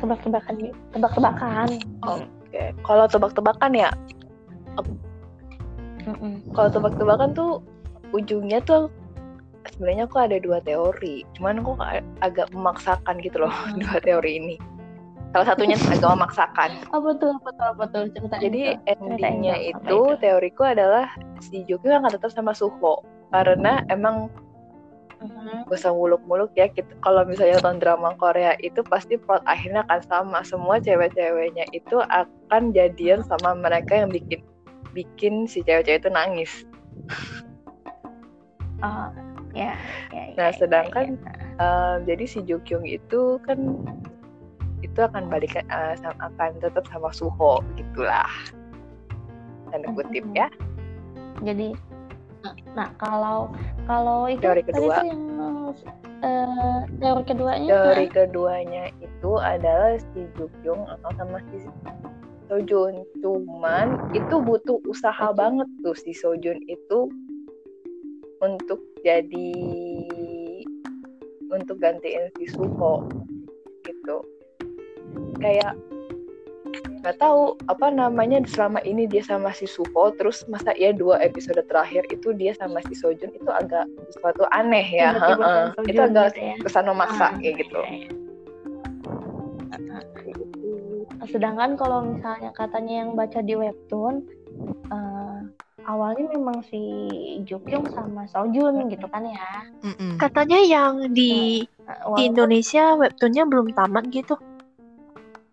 tebak-tebakan 0.00 0.72
tebak-tebakan. 0.96 1.68
Oke 2.08 2.72
kalau 2.82 3.04
tebak-tebakan 3.04 3.72
ya 3.76 3.90
kalau 6.52 6.68
tebak-tebakan 6.68 7.30
tuh 7.32 7.52
ujungnya 8.12 8.60
tuh 8.62 8.92
sebenarnya 9.74 10.04
aku 10.04 10.18
ada 10.20 10.36
dua 10.38 10.60
teori 10.60 11.24
cuman 11.34 11.64
aku 11.64 11.72
ag- 11.80 12.12
agak 12.20 12.48
memaksakan 12.52 13.16
gitu 13.24 13.42
loh 13.42 13.54
dua 13.82 13.98
teori 14.04 14.38
ini 14.38 14.56
salah 15.34 15.50
satunya 15.50 15.74
agak 15.74 15.98
tuh 17.18 17.30
apa 17.34 17.50
tuh 17.58 17.66
apa 17.74 17.84
tuh 17.90 18.02
ceritain 18.14 18.38
jadi 18.38 18.62
endingnya 18.86 19.54
apa 19.58 19.82
itu 19.82 19.98
teoriku 20.22 20.62
adalah 20.62 21.10
si 21.42 21.66
Juki 21.66 21.90
akan 21.90 22.06
tetap 22.06 22.30
sama 22.30 22.54
Suho. 22.54 23.02
Karena 23.34 23.82
emang 23.90 24.30
Mhm. 25.18 25.66
gak 25.66 25.74
usah 25.74 25.90
muluk-muluk 25.90 26.52
ya. 26.54 26.70
Kita 26.70 26.94
kalau 27.02 27.26
misalnya 27.26 27.58
nonton 27.58 27.80
drama 27.82 28.14
Korea 28.14 28.54
itu 28.60 28.84
pasti 28.86 29.18
plot 29.18 29.42
akhirnya 29.48 29.82
akan 29.88 30.00
sama. 30.06 30.38
Semua 30.46 30.78
cewek-ceweknya 30.78 31.66
itu 31.74 31.98
akan 31.98 32.70
jadian 32.70 33.24
sama 33.26 33.56
mereka 33.58 34.04
yang 34.04 34.12
bikin 34.12 34.44
bikin 34.94 35.50
si 35.50 35.66
cewek-cewek 35.66 36.06
itu 36.06 36.10
nangis. 36.14 36.52
Oh, 38.84 39.08
ya, 39.56 39.72
ya, 40.12 40.22
ya, 40.28 40.36
Nah, 40.36 40.50
ya, 40.52 40.58
sedangkan 40.60 41.16
ya. 41.16 41.32
Eh, 41.56 41.96
jadi 42.04 42.24
si 42.28 42.44
Jukyung 42.44 42.84
itu 42.84 43.40
kan 43.48 43.80
itu 44.84 44.98
akan 45.00 45.32
balik 45.32 45.56
eh, 45.56 45.94
sam- 45.98 46.20
akan 46.20 46.60
tetap 46.60 46.84
sama 46.92 47.08
Suho 47.16 47.64
gitulah 47.80 48.28
tanda 49.72 49.88
kutip 49.96 50.22
ya. 50.36 50.46
Jadi 51.40 51.72
nah 52.76 52.92
kalau 53.00 53.48
kalau 53.88 54.28
itu 54.28 54.44
Teori 54.44 54.62
tadi 54.68 54.76
kedua. 54.76 54.94
tuh 55.00 55.06
yang 55.08 55.22
eh, 56.20 56.78
teori 57.00 57.22
keduanya 57.24 57.68
teori 57.72 58.06
keduanya 58.12 58.84
itu 59.00 59.30
adalah 59.40 59.96
si 59.96 60.28
Jukyung 60.36 60.84
akan 61.00 61.12
sama 61.16 61.38
si 61.48 61.64
Sojun. 62.52 63.08
Cuman 63.24 64.12
itu 64.12 64.36
butuh 64.44 64.76
usaha 64.84 65.32
Oke. 65.32 65.40
banget 65.40 65.68
tuh 65.80 65.96
si 65.96 66.12
Sojun 66.12 66.60
itu 66.68 67.08
untuk 68.44 68.80
jadi 69.00 69.56
untuk 71.48 71.80
gantiin 71.80 72.28
si 72.36 72.44
Suho 72.52 73.08
gitu 73.88 74.20
kayak 75.44 75.72
nggak 77.04 77.20
tahu 77.20 77.52
apa 77.68 77.92
namanya 77.92 78.40
selama 78.48 78.80
ini 78.80 79.04
dia 79.04 79.20
sama 79.20 79.52
si 79.52 79.68
Suho 79.68 80.08
terus 80.16 80.40
masa 80.48 80.72
ya 80.72 80.88
dua 80.88 81.20
episode 81.20 81.60
terakhir 81.68 82.08
itu 82.08 82.32
dia 82.32 82.56
sama 82.56 82.80
si 82.88 82.96
Sojun 82.96 83.28
itu 83.28 83.50
agak 83.52 83.84
sesuatu 84.08 84.48
aneh 84.48 84.88
ya 84.88 85.12
sama 85.20 85.84
itu 85.84 86.00
agak 86.00 86.32
gitu 86.32 86.40
ya. 86.40 86.56
kesan 86.64 86.88
memaksa 86.88 87.28
Ah, 87.28 87.32
kayak 87.44 87.54
gitu 87.60 87.76
iya, 87.84 88.08
iya. 88.08 88.10
sedangkan 91.28 91.76
kalau 91.76 92.08
misalnya 92.08 92.56
katanya 92.56 93.04
yang 93.04 93.12
baca 93.12 93.44
di 93.44 93.52
webtoon 93.52 94.24
eh, 94.88 95.38
awalnya 95.84 96.24
memang 96.32 96.64
si 96.64 96.80
Jukyung 97.44 97.84
sama 97.92 98.24
Sojun 98.32 98.88
gitu 98.88 99.04
kan 99.12 99.28
ya. 99.28 99.68
Katanya 100.16 100.56
yang 100.64 101.12
di 101.12 101.60
Eh, 101.84 102.16
di 102.16 102.32
Indonesia 102.32 102.96
webtoonnya 102.96 103.44
belum 103.44 103.76
tamat 103.76 104.08
gitu. 104.08 104.40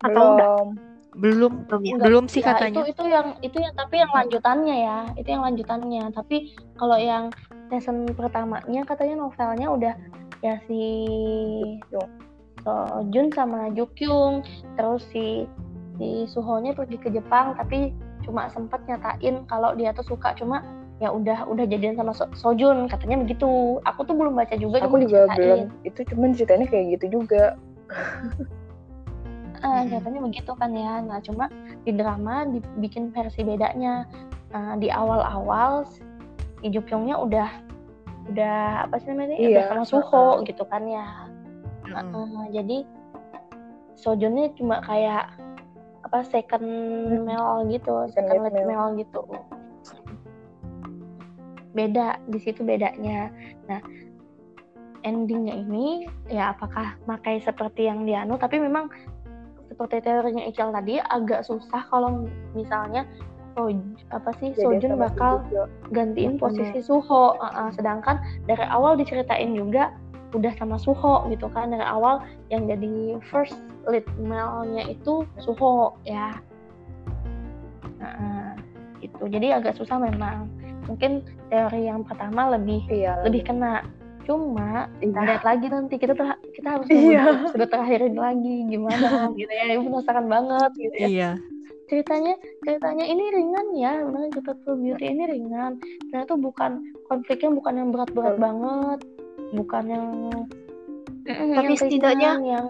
Atau 0.05 0.37
belum. 0.37 0.67
Belum, 1.11 1.67
Belum 1.67 1.81
ya? 1.83 1.95
Belum 1.99 2.25
sih 2.31 2.39
ya, 2.39 2.55
katanya. 2.55 2.87
itu 2.87 2.95
itu 2.95 3.03
yang 3.11 3.27
itu 3.43 3.57
yang 3.59 3.75
tapi 3.75 3.99
yang 3.99 4.11
lanjutannya 4.15 4.77
ya. 4.79 4.97
Itu 5.19 5.27
yang 5.27 5.43
lanjutannya. 5.43 6.03
Tapi 6.15 6.55
kalau 6.79 6.95
yang 6.95 7.35
season 7.67 8.07
pertamanya 8.15 8.87
katanya 8.87 9.27
novelnya 9.27 9.67
udah 9.71 9.93
ya 10.39 10.55
si 10.65 10.81
Sojun 12.63 13.27
sama 13.33 13.69
Jukyung 13.73 14.45
terus 14.77 15.03
si 15.11 15.45
si 15.97 16.25
Suhonya 16.29 16.73
pergi 16.73 16.97
ke 16.97 17.09
Jepang 17.13 17.53
tapi 17.57 17.93
cuma 18.21 18.49
sempat 18.49 18.81
nyatain 18.85 19.45
kalau 19.49 19.73
dia 19.73 19.93
tuh 19.93 20.05
suka 20.05 20.33
cuma 20.37 20.61
ya 21.01 21.09
udah 21.09 21.49
udah 21.49 21.65
jadian 21.65 21.97
sama 21.97 22.13
So- 22.13 22.29
Sojun 22.37 22.85
katanya 22.85 23.19
begitu. 23.25 23.81
Aku 23.83 24.05
tuh 24.05 24.13
belum 24.13 24.37
baca 24.37 24.53
juga 24.55 24.79
aku 24.79 24.95
cuma 24.95 25.05
juga 25.05 25.19
belum. 25.33 25.59
Itu 25.83 26.05
cuman 26.13 26.37
ceritanya 26.37 26.67
kayak 26.69 26.85
gitu 27.01 27.21
juga 27.21 27.57
Ah, 29.61 29.85
Mm-mm. 29.85 29.93
katanya 29.93 30.19
begitu 30.25 30.51
kan 30.57 30.71
ya. 30.73 30.93
Nah, 31.05 31.19
cuma 31.21 31.45
di 31.85 31.93
drama 31.93 32.49
dibikin 32.49 33.13
versi 33.13 33.45
bedanya. 33.45 34.09
Nah, 34.51 34.75
di 34.75 34.89
awal-awal 34.89 35.85
si 35.85 36.01
Jukyungnya 36.65 37.17
udah 37.17 37.49
udah 38.29 38.85
apa 38.89 38.95
sih 39.01 39.13
namanya? 39.13 39.37
Iya, 39.37 39.47
Udah 39.49 39.63
sama 39.69 39.83
Suho 39.85 40.25
heeh. 40.41 40.49
gitu 40.49 40.63
kan 40.65 40.83
ya. 40.85 41.05
Eh, 41.91 42.45
jadi 42.53 42.77
Sojunnya 43.97 44.49
cuma 44.57 44.81
kayak 44.81 45.29
apa 46.01 46.25
second 46.25 46.65
male 47.21 47.69
gitu, 47.69 48.09
second 48.09 48.41
lead 48.49 48.53
male. 48.57 48.65
male 48.65 48.91
gitu. 48.97 49.21
Beda 51.71 52.17
di 52.25 52.39
situ 52.41 52.65
bedanya. 52.65 53.29
Nah, 53.69 53.79
endingnya 55.01 55.53
ini 55.53 56.05
ya 56.29 56.53
apakah 56.53 56.97
makai 57.05 57.41
seperti 57.41 57.89
yang 57.89 58.05
di 58.05 58.13
Anu 58.13 58.37
tapi 58.37 58.57
memang 58.61 58.89
seperti 59.71 60.03
teorinya 60.03 60.43
Ical 60.51 60.75
tadi 60.75 60.99
agak 60.99 61.47
susah 61.47 61.87
kalau 61.87 62.27
misalnya 62.51 63.07
Soj, 63.51 63.79
apa 64.15 64.31
sih 64.39 64.55
Jadi 64.55 64.63
Sojun 64.63 64.95
bakal 64.95 65.43
Jukyo. 65.47 65.63
gantiin 65.91 66.35
Mm-mm. 66.35 66.43
posisi 66.43 66.79
Suho. 66.79 67.35
Uh, 67.35 67.43
uh, 67.43 67.69
sedangkan 67.75 68.19
dari 68.47 68.63
awal 68.63 68.95
diceritain 68.95 69.51
juga 69.55 69.91
udah 70.31 70.55
sama 70.55 70.79
Suho 70.79 71.27
gitu 71.27 71.51
kan. 71.51 71.71
Dari 71.71 71.83
awal 71.83 72.23
yang 72.47 72.67
jadi 72.67 73.19
first 73.27 73.55
lead 73.91 74.07
male-nya 74.19 74.87
itu 74.87 75.27
Suho 75.39 75.99
ya. 76.07 76.39
Uh, 77.99 78.07
uh, 78.07 78.49
gitu. 79.03 79.27
Jadi 79.27 79.51
agak 79.51 79.75
susah 79.75 79.99
memang. 79.99 80.47
Mungkin 80.87 81.23
teori 81.51 81.91
yang 81.91 82.07
pertama 82.07 82.55
lebih 82.55 82.87
iya 82.87 83.19
lebih 83.23 83.45
kena 83.47 83.83
cuma 84.23 84.69
kita 84.97 85.11
Iya. 85.13 85.27
lihat 85.27 85.43
lagi 85.43 85.65
nanti 85.67 85.95
kita 85.95 86.13
ter- 86.13 86.41
kita 86.53 86.67
harus 86.69 86.87
Iya. 86.87 87.21
nunggu 87.21 87.31
episode 87.47 87.69
terakhir 87.69 87.99
ini 88.03 88.19
lagi 88.19 88.55
gimana 88.67 89.07
gitu 89.39 89.51
ya. 89.51 89.63
Ibu 89.71 89.87
penasaran 89.87 90.27
banget 90.27 90.71
gitu 90.77 90.95
ya. 90.97 91.07
Iya. 91.07 91.31
ceritanya 91.85 92.33
ceritanya 92.63 93.03
ini 93.03 93.35
ringan 93.35 93.67
ya 93.75 93.99
benar 93.99 94.31
kita 94.31 94.55
True 94.63 94.79
Beauty 94.79 95.05
ini 95.05 95.23
ringan. 95.27 95.75
Ternyata 96.07 96.39
bukan 96.39 96.71
konfliknya 97.05 97.51
bukan 97.51 97.73
yang 97.75 97.89
berat-berat 97.91 98.39
banget 98.39 98.99
bukan 99.51 99.83
yang 99.85 100.07
Mm-mm, 101.21 101.53
Tapi 101.53 101.67
yang 101.67 101.77
setidaknya 101.77 102.31
yang 102.39 102.65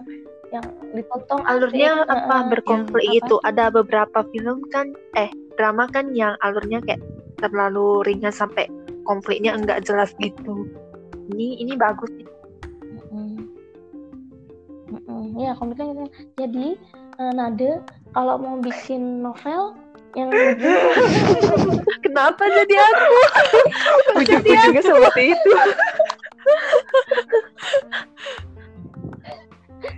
yang 0.50 0.66
ditonton 0.92 1.40
alurnya 1.46 2.02
asik, 2.02 2.10
apa? 2.10 2.34
Uh-uh, 2.34 2.48
berkonflik 2.50 3.06
yang 3.06 3.18
itu 3.22 3.34
ada 3.40 3.64
beberapa 3.70 4.20
film 4.28 4.58
kan 4.68 4.90
eh 5.14 5.30
drama 5.54 5.86
kan 5.86 6.12
yang 6.12 6.34
alurnya 6.42 6.82
kayak 6.82 7.00
terlalu 7.38 8.02
ringan 8.04 8.28
sampai 8.28 8.66
konfliknya 9.06 9.54
enggak 9.54 9.80
jelas 9.82 10.12
gitu 10.18 10.66
ini 11.32 11.64
ini 11.64 11.74
bagus 11.74 12.12
sih 12.12 12.28
Mm-mm. 13.12 13.48
Mm-mm. 14.92 15.40
Ya, 15.40 15.56
konfliknya 15.56 15.96
gitu. 15.96 16.04
Jadi, 16.36 16.66
eh, 17.16 17.32
Nade 17.32 17.80
kalau 18.12 18.36
mau 18.36 18.60
bikin 18.60 19.24
novel 19.24 19.72
yang 20.12 20.28
kenapa 22.04 22.44
jadi 22.44 22.74
aku 22.76 23.16
ujung-ujungnya 24.20 24.82
seperti 24.84 25.32
itu 25.32 25.50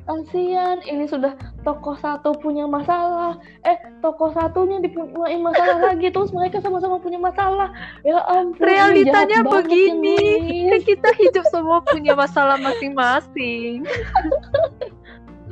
kasihan 0.05 0.85
ini 0.85 1.09
sudah 1.09 1.33
tokoh 1.65 1.97
satu 1.97 2.37
punya 2.37 2.69
masalah 2.69 3.41
eh 3.65 3.77
tokoh 4.05 4.37
satunya 4.37 4.77
dipunyai 4.85 5.41
masalah 5.41 5.81
lagi 5.93 6.13
terus 6.13 6.29
mereka 6.29 6.61
sama-sama 6.61 7.01
punya 7.01 7.17
masalah 7.17 7.73
ya 8.05 8.21
ampun 8.29 8.69
Realitanya 8.69 9.41
ya, 9.41 9.49
begini. 9.49 10.21
Kan 10.69 10.81
kita 10.85 11.09
hidup 11.17 11.45
semua 11.49 11.81
punya 11.89 12.13
masalah 12.13 12.61
masing-masing. 12.61 13.89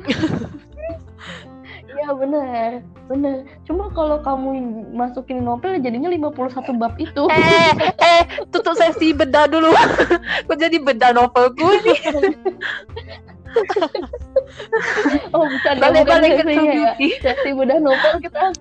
ya 1.93 2.09
benar 2.09 2.81
benar 3.05 3.45
cuma 3.69 3.85
kalau 3.93 4.17
kamu 4.25 4.49
masukin 4.97 5.45
novel 5.45 5.77
jadinya 5.77 6.09
51 6.09 6.81
bab 6.81 6.93
itu 6.97 7.23
Eh, 7.29 7.71
eh, 8.01 8.23
tutup 8.49 8.73
sesi 8.73 9.13
bedah 9.13 9.45
dulu. 9.45 9.69
Kok 10.49 10.57
jadi 10.57 10.77
bedah 10.81 11.13
novelku 11.13 11.69
nih? 11.85 12.01
oh 15.35 15.45
bukan 15.45 15.75
Balik 15.81 16.03
balik 16.05 16.31
ke 16.39 16.43
True 16.45 16.73
ya 16.73 16.93
sesi 17.21 17.49
bedah 17.53 17.79
novel 17.81 18.13
kita. 18.21 18.41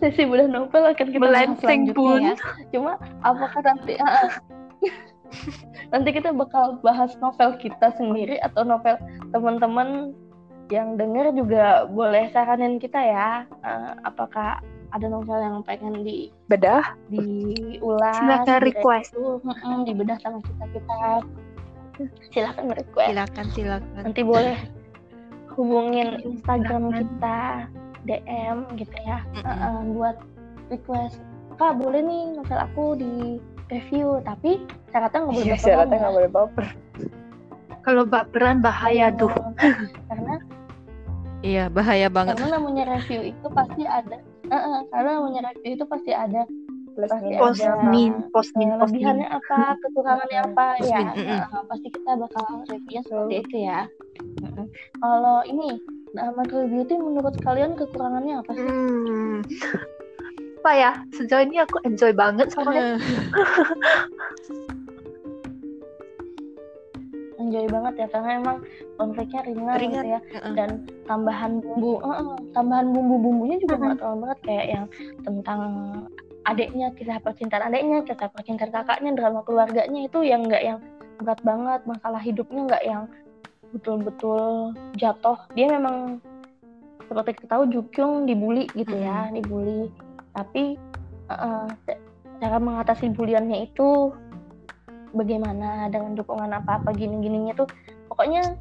Sesi 0.00 0.22
bedah 0.26 0.48
novel 0.48 0.82
akan 0.90 1.08
kita 1.12 1.22
bahas 1.22 1.54
Melenceng, 1.60 1.80
ya. 2.24 2.34
cuma 2.72 2.96
apakah 3.22 3.60
nanti 3.62 3.94
nanti 5.92 6.08
kita 6.10 6.32
bakal 6.32 6.80
bahas 6.80 7.12
novel 7.20 7.54
kita 7.60 7.92
sendiri 7.94 8.40
atau 8.40 8.64
novel 8.64 8.96
teman-teman 9.30 10.16
yang 10.68 10.96
dengar 11.00 11.32
juga 11.32 11.88
boleh 11.88 12.28
saranin 12.32 12.76
kita 12.80 13.00
ya. 13.00 13.44
Ah, 13.64 13.96
apakah 14.04 14.60
ada 14.92 15.06
novel 15.08 15.36
yang 15.40 15.60
pengen 15.64 16.00
di 16.04 16.32
bedah? 16.48 16.96
diulas 17.12 18.16
Silakan 18.20 18.60
di 18.60 18.64
request. 18.72 19.12
mm-mm, 19.16 19.84
dibedah 19.84 20.16
sama 20.24 20.40
kita 20.44 20.64
kita 20.76 20.96
silakan 22.32 22.72
request 22.72 23.08
Silakan, 23.10 23.46
silakan. 23.52 24.02
nanti 24.04 24.20
boleh 24.22 24.56
hubungin 25.54 26.22
Instagram 26.22 26.94
kita 26.94 27.66
DM 28.06 28.56
gitu 28.78 28.94
ya. 29.02 29.18
Mm-mm. 29.34 29.44
Uh-uh, 29.44 29.78
buat 29.92 30.16
request. 30.70 31.18
Kak 31.58 31.74
boleh 31.74 31.98
nih 31.98 32.22
novel 32.38 32.58
aku 32.62 32.84
di 32.94 33.42
review 33.66 34.22
tapi 34.22 34.62
syaratnya 34.88 35.26
nggak 35.26 35.34
boleh 35.34 35.44
Iya, 35.44 35.54
baper 35.54 35.66
syaratnya 35.66 35.96
nggak 35.98 36.14
boleh 36.14 36.30
baper. 36.30 36.66
Kalau 37.88 38.04
baperan 38.04 38.60
bahaya 38.60 39.08
tuh 39.10 39.32
karena 40.08 40.34
Iya, 41.38 41.70
bahaya 41.70 42.10
banget. 42.10 42.34
karena 42.34 42.58
namanya 42.58 42.84
review 42.94 43.30
itu 43.30 43.46
pasti 43.48 43.82
ada. 43.82 44.18
Uh-uh, 44.48 44.78
karena 44.90 45.10
namanya 45.18 45.40
review 45.50 45.70
itu 45.74 45.84
pasti 45.86 46.10
ada 46.10 46.42
Pasti 47.06 47.62
ada. 47.62 47.86
min 47.86 48.26
post 48.34 48.50
min 48.58 48.74
eh, 48.74 48.78
lebihannya 48.82 49.28
apa? 49.30 49.78
Kekurangannya 49.86 50.38
apa? 50.50 50.66
Ya 50.82 51.14
mm-mm. 51.14 51.38
uh, 51.46 51.62
pasti 51.70 51.88
kita 51.94 52.18
bakal 52.18 52.66
reviewnya 52.66 53.02
seperti 53.06 53.34
itu 53.46 53.56
ya. 53.70 53.80
Kalau 54.98 55.38
ini 55.46 55.78
nama 56.10 56.42
True 56.42 56.66
Beauty 56.66 56.98
menurut 56.98 57.38
kalian 57.38 57.78
kekurangannya 57.78 58.42
apa 58.42 58.50
sih? 58.50 58.66
Hmm. 58.66 59.36
apa 60.58 60.72
ya? 60.74 60.92
Sejauh 61.14 61.46
ini 61.46 61.62
aku 61.62 61.78
enjoy 61.86 62.10
banget 62.10 62.50
soalnya. 62.50 62.98
Enjoy 67.38 67.64
banget 67.70 67.94
ya 68.04 68.06
karena 68.10 68.30
emang 68.42 68.58
konfliknya 68.98 69.40
ringan, 69.46 69.78
Ringan. 69.78 70.04
gitu 70.04 70.08
ya 70.10 70.20
dan 70.52 70.84
tambahan 71.08 71.62
bumbu 71.64 72.02
eh, 72.02 72.12
eh, 72.20 72.36
tambahan 72.52 72.92
bumbu-bumbunya 72.92 73.56
juga 73.62 73.74
nggak 73.78 73.96
terlalu 74.02 74.18
banget 74.26 74.38
kayak 74.44 74.66
yang 74.68 74.84
tentang 75.24 75.62
adiknya 76.48 76.88
kisah 76.96 77.20
percintaan 77.20 77.68
adiknya 77.68 78.00
kisah 78.08 78.32
percintaan 78.32 78.72
kakaknya 78.72 79.12
drama 79.12 79.44
keluarganya 79.44 80.00
itu 80.08 80.24
yang 80.24 80.48
nggak 80.48 80.64
yang 80.64 80.78
berat 81.20 81.40
banget 81.44 81.80
masalah 81.84 82.20
hidupnya 82.24 82.60
nggak 82.64 82.84
yang 82.88 83.04
betul-betul 83.76 84.72
jatuh. 84.96 85.36
Dia 85.52 85.68
memang 85.68 86.24
seperti 87.04 87.44
kita 87.44 87.60
tahu 87.60 87.68
Jukyung 87.68 88.24
dibully 88.24 88.72
gitu 88.72 88.96
ya 88.96 89.28
dibully. 89.28 89.92
Tapi 90.32 90.80
ca- 91.28 91.68
cara 92.40 92.56
mengatasi 92.56 93.12
buliannya 93.12 93.68
itu 93.68 94.14
bagaimana 95.12 95.92
dengan 95.92 96.16
dukungan 96.16 96.52
apa 96.52 96.80
apa 96.80 96.92
gini 96.96 97.20
gininya 97.24 97.64
tuh 97.64 97.68
pokoknya 98.12 98.56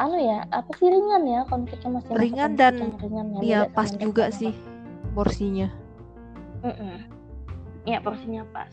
anu 0.00 0.16
ya 0.16 0.48
apa 0.48 0.72
sih 0.80 0.88
ringan 0.88 1.22
ya 1.28 1.40
konfliknya 1.46 2.00
masih 2.00 2.12
Ringan 2.16 2.50
dan 2.56 2.72
ringan 2.96 3.26
ya, 3.28 3.40
beda 3.40 3.76
pas 3.76 3.90
juga 3.96 4.32
sih 4.32 4.52
porsinya. 5.12 5.81
Mm-mm. 6.62 6.96
Iya 7.82 7.98
porsinya 7.98 8.42
pas. 8.54 8.70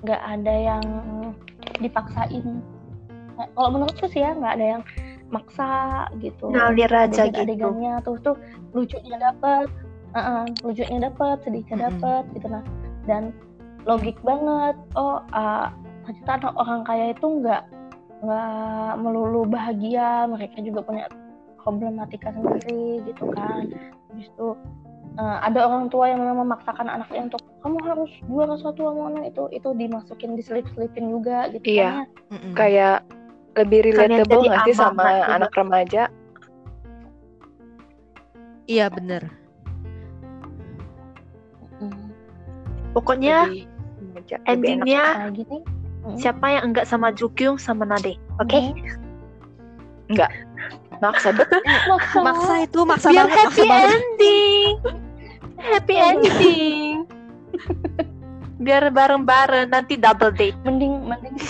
Nggak 0.00 0.22
ada 0.24 0.54
yang 0.56 0.84
dipaksain. 1.80 2.64
Nah, 3.36 3.46
kalau 3.56 3.68
menurutku 3.72 4.08
sih 4.08 4.24
ya 4.24 4.32
nggak 4.32 4.54
ada 4.56 4.66
yang 4.78 4.82
maksa 5.30 5.70
gitu. 6.18 6.50
Ngalir 6.50 6.90
aja 6.90 7.28
gitu. 7.28 7.36
adegan-adegannya 7.36 7.94
terus 8.02 8.20
tuh 8.24 8.36
lucunya 8.72 9.16
dapet. 9.20 9.68
Uh-uh, 10.10 10.42
lucunya 10.66 10.98
dapet 11.06 11.36
sedihnya 11.46 11.76
dapet 11.92 12.24
gitu 12.34 12.46
nah. 12.48 12.64
Dan 13.04 13.36
logik 13.84 14.16
banget. 14.24 14.76
Oh 14.96 15.20
uh, 15.36 15.68
ternyata 16.08 16.50
orang 16.56 16.82
kaya 16.88 17.12
itu 17.12 17.26
nggak 17.44 17.62
nggak 18.24 18.92
melulu 18.96 19.44
bahagia. 19.44 20.24
Mereka 20.28 20.64
juga 20.64 20.80
punya 20.84 21.04
problematika 21.60 22.32
sendiri 22.32 23.04
gitu 23.04 23.28
kan. 23.36 23.68
Habis 24.10 24.26
itu 24.32 24.48
uh, 25.18 25.38
ada 25.42 25.66
orang 25.66 25.88
tua 25.88 26.12
yang 26.12 26.20
memang 26.22 26.46
memaksakan 26.46 26.86
anaknya 26.86 27.26
untuk 27.32 27.42
kamu 27.64 27.78
harus 27.82 28.10
juara 28.28 28.54
satu 28.60 28.80
sama 28.92 29.02
anak 29.10 29.34
itu 29.34 29.44
itu 29.50 29.68
dimasukin 29.74 30.36
diselip-selipin 30.38 31.10
juga 31.10 31.50
gitu 31.50 31.64
Iya. 31.66 32.06
kan 32.30 32.54
kayak 32.54 32.98
lebih 33.58 33.90
relatable 33.90 34.46
nggak 34.46 34.62
sih 34.70 34.76
sama 34.78 35.02
juga. 35.02 35.34
anak 35.34 35.52
remaja 35.58 36.02
Iya, 38.70 38.86
bener. 38.86 39.26
Mm. 41.82 42.06
pokoknya 42.94 43.50
endingnya 44.46 45.32
gini 45.34 45.64
mm. 46.06 46.20
siapa 46.20 46.44
yang 46.54 46.70
enggak 46.70 46.86
sama 46.86 47.10
Jukyung 47.10 47.56
sama 47.58 47.82
Nade 47.88 48.14
oke 48.38 48.60
Mm. 50.10 50.26
Maksa 50.98 51.32
bet 51.32 51.48
maksa, 51.90 52.18
Maksa 52.20 52.54
itu, 52.60 52.80
maksa 52.84 53.08
biar 53.08 53.24
banget, 53.24 53.36
maksa 53.36 53.48
happy 53.50 53.64
banget. 53.66 53.90
ending. 53.96 54.74
Happy 55.58 55.94
ending. 55.96 56.94
Biar 58.60 58.84
bareng-bareng 58.88 59.68
nanti 59.68 59.96
double 59.96 60.32
date. 60.32 60.52
Mending 60.62 61.00
mending. 61.02 61.32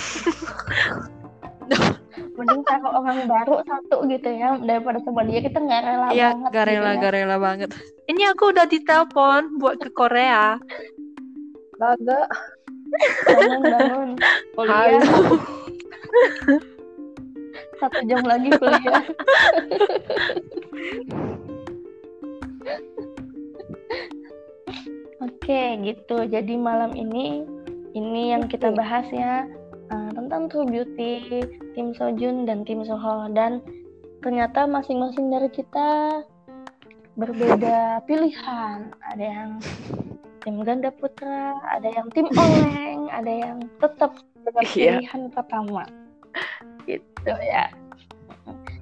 Mending 2.31 2.61
cari 2.63 2.87
orang 2.87 3.27
baru 3.27 3.59
satu 3.61 4.07
gitu 4.07 4.29
ya 4.31 4.55
daripada 4.57 5.03
sama 5.03 5.23
dia. 5.23 5.43
Kita 5.43 5.59
nggak 5.59 5.81
rela 5.83 6.07
Iya, 6.09 6.29
banget 6.31 6.49
gak 6.49 6.63
gitu 6.63 6.71
rela, 6.71 6.89
ya. 6.89 6.95
gak 6.97 7.11
rela 7.13 7.35
banget. 7.37 7.69
ini 8.07 8.23
aku 8.25 8.43
udah 8.49 8.65
ditelepon 8.65 9.41
buat 9.59 9.75
ke 9.77 9.91
Korea. 9.91 10.55
Laga. 11.77 12.21
bangun 13.27 13.61
bangun. 13.61 14.09
Kuliah 14.53 15.03
satu 17.81 17.99
jam 18.05 18.21
lagi 18.21 18.53
kuliah. 18.53 19.01
Oke 25.21 25.61
gitu. 25.81 26.17
Jadi 26.29 26.53
malam 26.57 26.93
ini 26.93 27.45
ini 27.91 28.31
yang 28.31 28.47
kita 28.47 28.71
bahas 28.71 29.05
ya 29.11 29.45
eh, 29.91 30.09
tentang 30.15 30.47
True 30.47 30.65
Beauty 30.69 31.43
tim 31.73 31.91
Sojun 31.97 32.45
dan 32.47 32.63
tim 32.63 32.85
Soho 32.85 33.27
dan 33.33 33.59
ternyata 34.21 34.69
masing-masing 34.69 35.33
dari 35.33 35.49
kita 35.49 36.21
berbeda 37.17 38.05
pilihan. 38.07 38.93
Ada 39.11 39.25
yang 39.25 39.49
tim 40.41 40.57
ganda 40.65 40.89
putra 40.89 41.53
ada 41.69 41.85
yang 41.85 42.09
tim 42.09 42.25
oleng 42.33 43.05
ada 43.13 43.29
yang 43.29 43.57
tetap 43.77 44.09
dengan 44.41 44.63
Iya. 44.73 44.97
pilihan 44.97 45.21
pertama 45.29 45.85
gitu 46.89 47.33
ya 47.45 47.69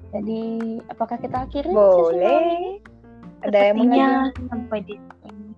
Jadi 0.09 0.41
apakah 0.89 1.21
kita 1.21 1.45
akhiri? 1.45 1.69
Boleh. 1.69 2.81
Ada 3.45 3.69
yang 3.69 3.85
mau 3.85 4.33
sampai 4.49 4.81
di 4.81 4.97
sini. 4.97 5.53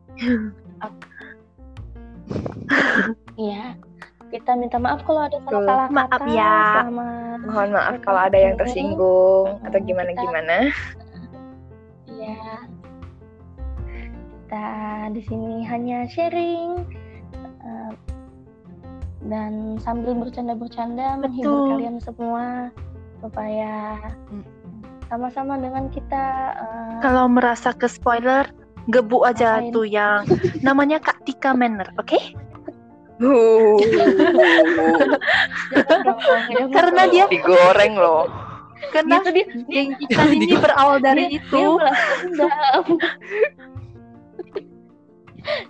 Iya. 3.39 3.79
Kita 4.31 4.55
minta 4.55 4.75
maaf 4.75 5.03
kalau 5.03 5.27
ada 5.27 5.39
salah-salah 5.43 5.87
kata. 5.87 5.95
Maaf 5.95 6.23
ya. 6.31 6.59
Selamat. 6.83 7.37
Mohon 7.47 7.69
maaf 7.75 7.95
kalau 8.03 8.21
ada 8.27 8.37
yang 8.39 8.55
tersinggung 8.59 9.59
atau 9.63 9.79
gimana-gimana. 9.87 10.71
Iya. 12.11 12.43
Kita 14.27 14.67
di 15.15 15.21
sini 15.27 15.63
hanya 15.63 16.11
sharing 16.11 17.00
dan 19.21 19.77
sambil 19.77 20.17
bercanda-bercanda 20.17 21.19
menghibur 21.19 21.69
kalian 21.69 22.01
semua 22.01 22.73
supaya 23.21 24.01
sama-sama 25.05 25.59
dengan 25.59 25.85
kita 25.91 26.25
eh, 26.57 26.97
Kalau 27.03 27.27
merasa 27.27 27.69
ke 27.69 27.85
spoiler, 27.85 28.49
gebu 28.87 29.21
aja 29.21 29.61
Ngapain? 29.61 29.73
tuh 29.75 29.85
yang 29.85 30.25
namanya 30.61 30.97
Kak 30.97 31.21
Tika 31.27 31.53
Manner, 31.53 31.85
oke? 31.99 32.17
Dong, 33.21 33.77
jangan 36.49 36.73
Karena 36.73 37.01
dia 37.05 37.25
digoreng 37.29 37.93
loh. 37.93 38.25
karena 38.89 39.21
Gitu 39.21 39.29
dia 39.29 39.45
geng 39.69 39.93
kita 40.01 40.21
ini 40.25 40.57
berawal 40.57 40.97
dari 40.97 41.29
dia, 41.29 41.37
itu. 41.37 41.77
dia 41.77 42.49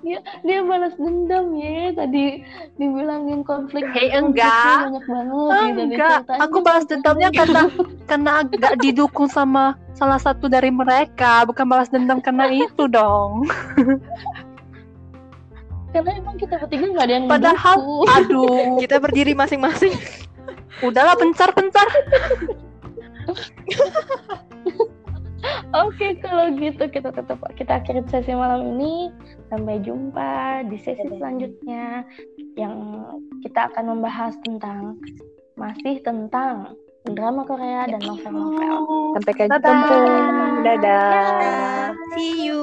dia 0.01 0.17
dia 0.41 0.57
balas 0.61 0.93
dendam 0.97 1.53
ya 1.53 1.93
tadi 1.93 2.41
dibilangin 2.75 3.41
konflik 3.41 3.85
Hei, 3.93 4.09
konfliknya 4.09 4.19
enggak. 4.19 4.77
banyak 4.81 5.05
banget 5.05 5.31
gitu 5.31 5.81
Enggak, 5.81 6.17
diceritain. 6.25 6.39
aku 6.41 6.57
balas 6.59 6.85
dendamnya 6.85 7.29
karena 7.29 7.61
karena 8.05 8.29
agak 8.41 8.73
didukung 8.77 9.25
sama 9.25 9.73
salah 9.93 10.17
satu 10.17 10.49
dari 10.49 10.67
mereka, 10.67 11.45
bukan 11.45 11.63
balas 11.63 11.87
dendam 11.87 12.17
karena 12.17 12.49
itu 12.49 12.89
dong. 12.89 13.45
karena 15.93 16.09
emang 16.17 16.35
kita 16.39 16.57
bertiga 16.57 16.85
nggak 16.89 17.05
ada 17.05 17.13
yang 17.13 17.25
Padahal, 17.29 17.75
mendukung. 17.77 18.09
aduh, 18.09 18.77
Kita 18.81 18.95
berdiri 18.97 19.31
masing-masing. 19.35 19.93
udahlah 20.81 21.13
pencar-pencar. 21.13 21.85
Oke, 25.71 26.19
kalau 26.19 26.51
gitu 26.60 26.84
kita 26.91 27.15
tetap 27.15 27.39
kita 27.55 27.79
akhiri 27.79 28.03
sesi 28.12 28.36
malam 28.36 28.75
ini. 28.75 29.07
Sampai 29.47 29.79
jumpa 29.79 30.63
di 30.67 30.75
sesi 30.75 31.07
selanjutnya 31.07 32.03
yang 32.60 32.75
kita 33.39 33.71
akan 33.71 33.95
membahas 33.95 34.36
tentang 34.43 34.99
masih 35.55 36.03
tentang 36.03 36.75
drama 37.07 37.47
Korea 37.47 37.88
dan 37.88 38.03
novel-novel. 38.03 38.75
Sampai 39.15 39.34
ketemu. 39.36 39.60
Dadah. 39.63 40.60
Dadah. 40.67 41.95
See 42.19 42.51
you. 42.51 42.62